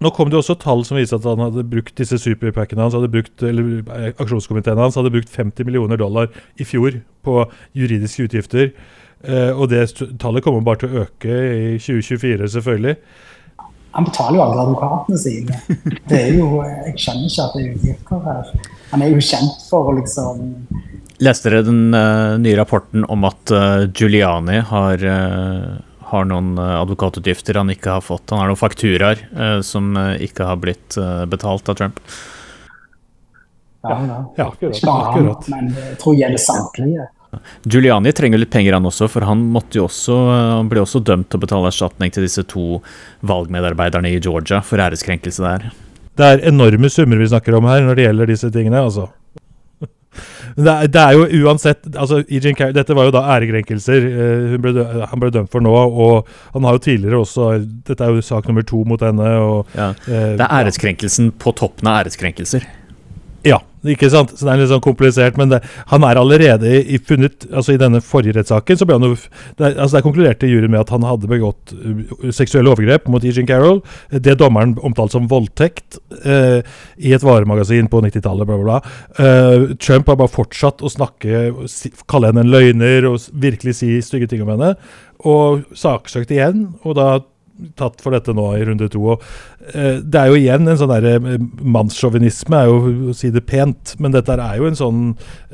nå, 0.00 0.12
kom 0.16 0.32
det 0.32 0.38
også 0.40 0.56
tall 0.62 0.86
som 0.88 0.96
viser 0.96 1.18
at 1.18 1.28
han 1.28 1.42
hadde 1.44 1.66
brukt 1.68 1.92
disse 2.00 2.16
superpackene 2.22 2.86
hans, 2.86 2.96
hadde 2.96 3.12
brukt, 3.12 3.34
eller 3.44 3.82
eh, 3.82 4.14
aksjonskomiteen 4.16 4.80
hans 4.80 4.96
hadde 4.96 5.12
brukt 5.12 5.28
50 5.28 5.68
millioner 5.68 6.00
dollar 6.00 6.32
i 6.56 6.64
fjor 6.64 6.96
på 7.26 7.36
juridiske 7.76 8.30
utgifter. 8.30 8.72
Uh, 9.22 9.52
og 9.54 9.68
det 9.70 9.84
tallet 10.18 10.42
kommer 10.44 10.64
bare 10.66 10.82
til 10.82 10.90
å 10.90 11.04
øke 11.04 11.30
i 11.30 11.76
2024, 11.78 12.48
selvfølgelig. 12.56 12.96
Han 13.92 14.06
betaler 14.08 14.38
jo 14.38 14.44
alle 14.46 14.62
advokatene 14.64 15.18
sine. 15.20 15.58
Det 16.08 16.18
er 16.18 16.34
jo, 16.38 16.62
Jeg 16.64 16.96
skjønner 16.96 17.28
ikke 17.28 17.44
at 17.44 17.54
det 17.56 17.62
er 17.62 17.74
utgifter 17.76 18.26
her. 18.26 18.50
Han 18.92 19.04
er 19.04 19.12
jo 19.12 19.24
kjent 19.24 19.66
for 19.68 19.90
å 19.90 19.96
liksom 19.98 20.42
Leste 21.22 21.52
dere 21.52 21.62
den 21.66 21.94
uh, 21.94 22.34
nye 22.40 22.56
rapporten 22.58 23.04
om 23.12 23.28
at 23.28 23.52
uh, 23.54 23.84
Giuliani 23.94 24.58
har, 24.66 25.04
uh, 25.06 25.76
har 26.08 26.26
noen 26.26 26.56
advokatutgifter 26.58 27.60
han 27.60 27.70
ikke 27.70 27.98
har 27.98 28.02
fått? 28.02 28.32
Han 28.32 28.42
har 28.42 28.50
noen 28.50 28.58
fakturaer 28.58 29.22
som 29.62 29.92
ikke 29.94 30.48
har 30.48 30.58
blitt 30.60 30.96
betalt 31.30 31.70
av 31.70 31.78
Trump. 31.78 32.00
Ja, 33.86 33.96
ja. 34.08 34.18
ja 34.40 34.48
akkurat. 34.48 34.82
akkurat. 34.82 35.48
Men 35.52 35.70
jeg 35.76 35.98
tror 36.02 36.16
det 36.16 36.24
gjelder 36.24 36.42
samtlige. 36.42 37.06
Giuliani 37.64 38.12
trenger 38.12 38.40
litt 38.42 38.52
penger, 38.52 38.76
han 38.76 38.88
også, 38.88 39.08
for 39.08 39.24
han, 39.24 39.46
også, 39.56 40.18
han 40.58 40.68
ble 40.68 40.82
også 40.82 41.00
dømt 41.00 41.30
til 41.32 41.40
å 41.40 41.44
betale 41.46 41.70
erstatning 41.70 42.12
til 42.12 42.26
disse 42.26 42.44
to 42.50 42.82
valgmedarbeiderne 43.24 44.12
i 44.12 44.20
Georgia 44.20 44.60
for 44.66 44.82
æreskrenkelse 44.82 45.44
der. 45.44 45.70
Det 46.18 46.28
er 46.28 46.46
enorme 46.50 46.90
summer 46.92 47.20
vi 47.20 47.30
snakker 47.32 47.56
om 47.56 47.68
her 47.70 47.84
når 47.86 47.98
det 47.98 48.08
gjelder 48.08 48.32
disse 48.34 48.52
tingene. 48.52 48.84
altså. 48.84 49.08
Det 50.56 50.68
er, 50.68 50.88
det 50.92 51.00
er, 51.00 51.14
jo 51.16 51.46
uansett 51.46 51.86
altså, 51.96 52.18
Carey, 52.28 52.74
Dette 52.76 52.92
var 52.96 53.06
jo 53.08 53.14
da 53.14 53.22
ærekrenkelser 53.38 54.04
uh, 54.04 54.56
ble, 54.60 54.84
han 55.08 55.22
ble 55.22 55.30
dømt 55.32 55.48
for 55.52 55.64
nå. 55.64 55.72
Og 55.72 56.28
han 56.52 56.68
har 56.68 56.76
jo 56.76 56.82
tidligere 56.84 57.22
også 57.22 57.48
Dette 57.88 58.04
er 58.04 58.12
jo 58.12 58.24
sak 58.26 58.50
nummer 58.50 58.66
to 58.68 58.82
mot 58.88 59.00
henne. 59.00 59.30
Og, 59.40 59.72
ja. 59.72 59.92
uh, 60.04 60.34
det 60.36 60.44
er 60.44 60.58
æreskrenkelsen 60.60 61.32
på 61.40 61.54
toppen 61.56 61.88
av 61.88 62.02
æreskrenkelser. 62.02 62.68
Ikke 63.82 64.10
sant? 64.12 64.30
Så 64.36 64.46
det 64.46 64.52
er 64.52 64.60
litt 64.62 64.70
sånn 64.70 64.84
komplisert. 64.84 65.38
Men 65.40 65.50
det, 65.50 65.62
han 65.90 66.06
er 66.06 66.20
allerede 66.20 66.70
i, 66.82 67.00
funnet 67.02 67.48
altså 67.50 67.74
I 67.74 67.80
denne 67.80 68.02
forrige 68.04 68.36
rettssaken 68.38 68.78
så 68.78 68.86
ble 68.88 68.98
han 68.98 69.08
jo 69.08 69.16
Der 69.58 69.74
altså 69.74 69.98
Der 69.98 70.04
konkluderte 70.06 70.50
juryen 70.50 70.70
med 70.70 70.84
at 70.84 70.92
han 70.94 71.06
hadde 71.06 71.30
begått 71.30 71.74
uh, 71.74 72.30
seksuelle 72.34 72.70
overgrep 72.70 73.08
mot 73.10 73.24
Eugene 73.24 73.48
Carroll. 73.48 73.82
Det 74.12 74.36
dommeren 74.40 74.76
omtalte 74.82 75.16
som 75.16 75.26
voldtekt 75.28 75.98
eh, 76.24 76.62
i 76.96 77.12
et 77.12 77.24
varemagasin 77.24 77.88
på 77.92 78.00
90-tallet. 78.04 78.48
Bla, 78.48 78.58
bla, 78.58 78.64
bla. 78.64 79.26
Eh, 79.26 79.74
Trump 79.82 80.08
har 80.08 80.18
bare 80.20 80.32
fortsatt 80.32 80.82
å 80.82 80.90
snakke, 80.92 81.42
si, 81.70 81.92
kalle 82.10 82.30
henne 82.30 82.46
en 82.46 82.52
løgner 82.52 83.08
og 83.10 83.20
virkelig 83.42 83.76
si 83.80 83.90
stygge 84.04 84.30
ting 84.30 84.44
om 84.44 84.54
henne. 84.54 84.72
Og 85.28 85.66
saksøkt 85.78 86.32
igjen. 86.34 86.70
Og 86.86 86.96
da 86.98 87.08
tatt 87.78 88.00
for 88.02 88.14
dette 88.14 88.34
nå 88.36 88.44
i 88.56 88.64
runde 88.66 88.88
to. 88.92 89.02
Og, 89.14 89.24
eh, 89.72 90.00
det 90.02 90.18
er 90.18 90.30
jo 90.30 90.38
igjen 90.38 90.68
en 90.68 90.78
sånn 90.80 90.90
derre 90.92 91.14
eh, 91.18 91.44
Mannssjåvinisme 91.62 92.58
er 92.58 92.70
jo 92.70 93.10
å 93.12 93.16
si 93.16 93.30
det 93.34 93.44
pent, 93.48 93.94
men 94.02 94.14
dette 94.14 94.34
er 94.34 94.60
jo 94.60 94.68
en 94.68 94.78
sånn 94.78 95.02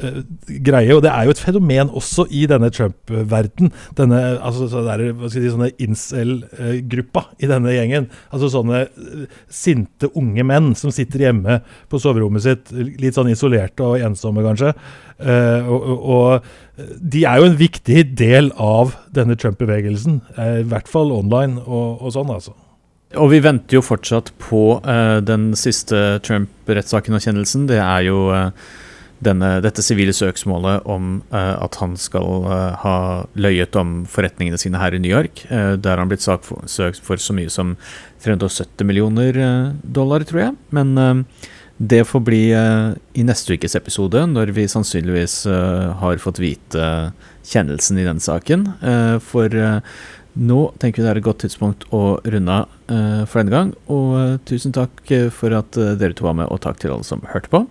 eh, 0.00 0.20
greie. 0.64 0.94
Og 0.96 1.02
det 1.04 1.12
er 1.12 1.28
jo 1.28 1.34
et 1.34 1.42
fenomen 1.42 1.92
også 1.98 2.28
i 2.30 2.44
denne 2.50 2.70
Trump-verden. 2.74 3.72
Denne 3.98 4.22
altså, 4.36 4.68
så 4.70 4.84
der, 4.86 5.04
hva 5.12 5.30
skal 5.30 5.42
jeg 5.42 5.50
si, 5.50 5.54
sånne 5.56 5.72
incel-gruppa 5.88 7.26
i 7.42 7.50
denne 7.50 7.74
gjengen. 7.74 8.08
Altså 8.32 8.52
sånne 8.52 8.86
sinte 9.52 10.10
unge 10.18 10.46
menn 10.46 10.72
som 10.78 10.94
sitter 10.94 11.28
hjemme 11.28 11.60
på 11.90 12.00
soverommet 12.02 12.44
sitt, 12.44 12.72
litt 12.72 13.18
sånn 13.18 13.32
isolerte 13.32 13.84
og 13.84 14.02
ensomme, 14.04 14.44
kanskje. 14.46 14.74
Uh, 15.18 15.66
og, 15.66 16.08
og, 16.14 16.48
de 16.78 17.24
er 17.26 17.40
jo 17.40 17.48
en 17.48 17.58
viktig 17.58 18.04
del 18.18 18.52
av 18.54 18.94
denne 19.14 19.34
Trump-bevegelsen. 19.38 20.20
Uh, 20.38 20.60
I 20.62 20.66
hvert 20.70 20.90
fall 20.90 21.10
online 21.14 21.58
og, 21.64 22.02
og, 22.02 22.12
sånn, 22.14 22.30
altså. 22.34 22.54
Og 23.18 23.32
vi 23.32 23.40
venter 23.42 23.78
jo 23.78 23.84
fortsatt 23.84 24.30
på 24.42 24.78
uh, 24.84 25.18
den 25.24 25.50
siste 25.58 26.20
Trump-rettssaken 26.26 27.18
og 27.18 27.24
kjennelsen. 27.24 27.66
Det 27.70 27.80
er 27.82 28.06
jo 28.10 28.20
denne, 29.24 29.58
dette 29.64 29.82
sivile 29.82 30.14
søksmålet 30.14 30.86
om 30.90 31.18
uh, 31.32 31.56
at 31.58 31.78
han 31.80 31.96
skal 31.98 32.46
uh, 32.46 32.78
ha 32.84 32.96
løyet 33.38 33.76
om 33.78 34.02
forretningene 34.10 34.60
sine 34.60 34.80
her 34.80 34.94
i 34.94 35.00
New 35.02 35.10
York. 35.10 35.42
Uh, 35.50 35.74
der 35.74 35.96
har 35.96 36.02
han 36.04 36.10
blitt 36.12 36.24
saksøkt 36.24 37.02
for 37.04 37.20
så 37.22 37.34
mye 37.36 37.50
som 37.52 37.74
370 38.24 38.86
millioner 38.86 39.38
dollar, 39.82 40.24
tror 40.26 40.42
jeg. 40.42 40.54
Men 40.74 41.24
det 41.78 42.02
får 42.04 42.22
bli 42.26 42.42
i 42.50 43.24
neste 43.26 43.54
ukes 43.54 43.76
episode, 43.78 44.24
når 44.26 44.50
vi 44.56 44.66
sannsynligvis 44.70 45.44
har 46.00 46.22
fått 46.22 46.40
vite 46.42 47.12
kjennelsen 47.46 47.98
i 47.98 48.06
den 48.06 48.18
saken. 48.20 48.66
for 49.22 49.54
nå 50.38 50.58
tenker 50.78 51.02
vi 51.02 51.06
det 51.06 51.10
er 51.10 51.18
et 51.18 51.26
godt 51.26 51.40
tidspunkt 51.42 51.86
å 51.94 52.20
runde 52.22 52.58
av 52.60 53.26
for 53.26 53.40
denne 53.40 53.54
gang. 53.54 53.72
Og 53.90 54.38
tusen 54.46 54.74
takk 54.74 55.02
eh, 55.10 55.26
for 55.34 55.54
at 55.56 55.74
dere 55.74 56.14
to 56.14 56.26
var 56.26 56.36
med, 56.38 56.46
og 56.46 56.62
takk 56.62 56.78
til 56.82 56.94
alle 56.94 57.06
som 57.06 57.24
hørte 57.32 57.50
på. 57.50 57.64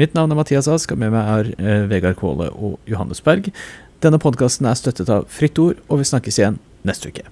Mitt 0.00 0.16
navn 0.18 0.34
er 0.34 0.40
Mathias 0.40 0.70
Ask, 0.70 0.90
og 0.90 1.02
med 1.02 1.14
meg 1.14 1.54
er 1.62 1.86
Vegard 1.90 2.18
Kvåle 2.18 2.50
og 2.50 2.78
Johannes 2.90 3.22
Berg. 3.22 3.52
Denne 4.00 4.22
podkasten 4.22 4.66
er 4.66 4.78
støttet 4.80 5.12
av 5.12 5.28
Fritt 5.30 5.58
Ord, 5.60 5.82
og 5.88 6.00
vi 6.00 6.08
snakkes 6.08 6.40
igjen 6.40 6.58
neste 6.88 7.12
uke. 7.12 7.28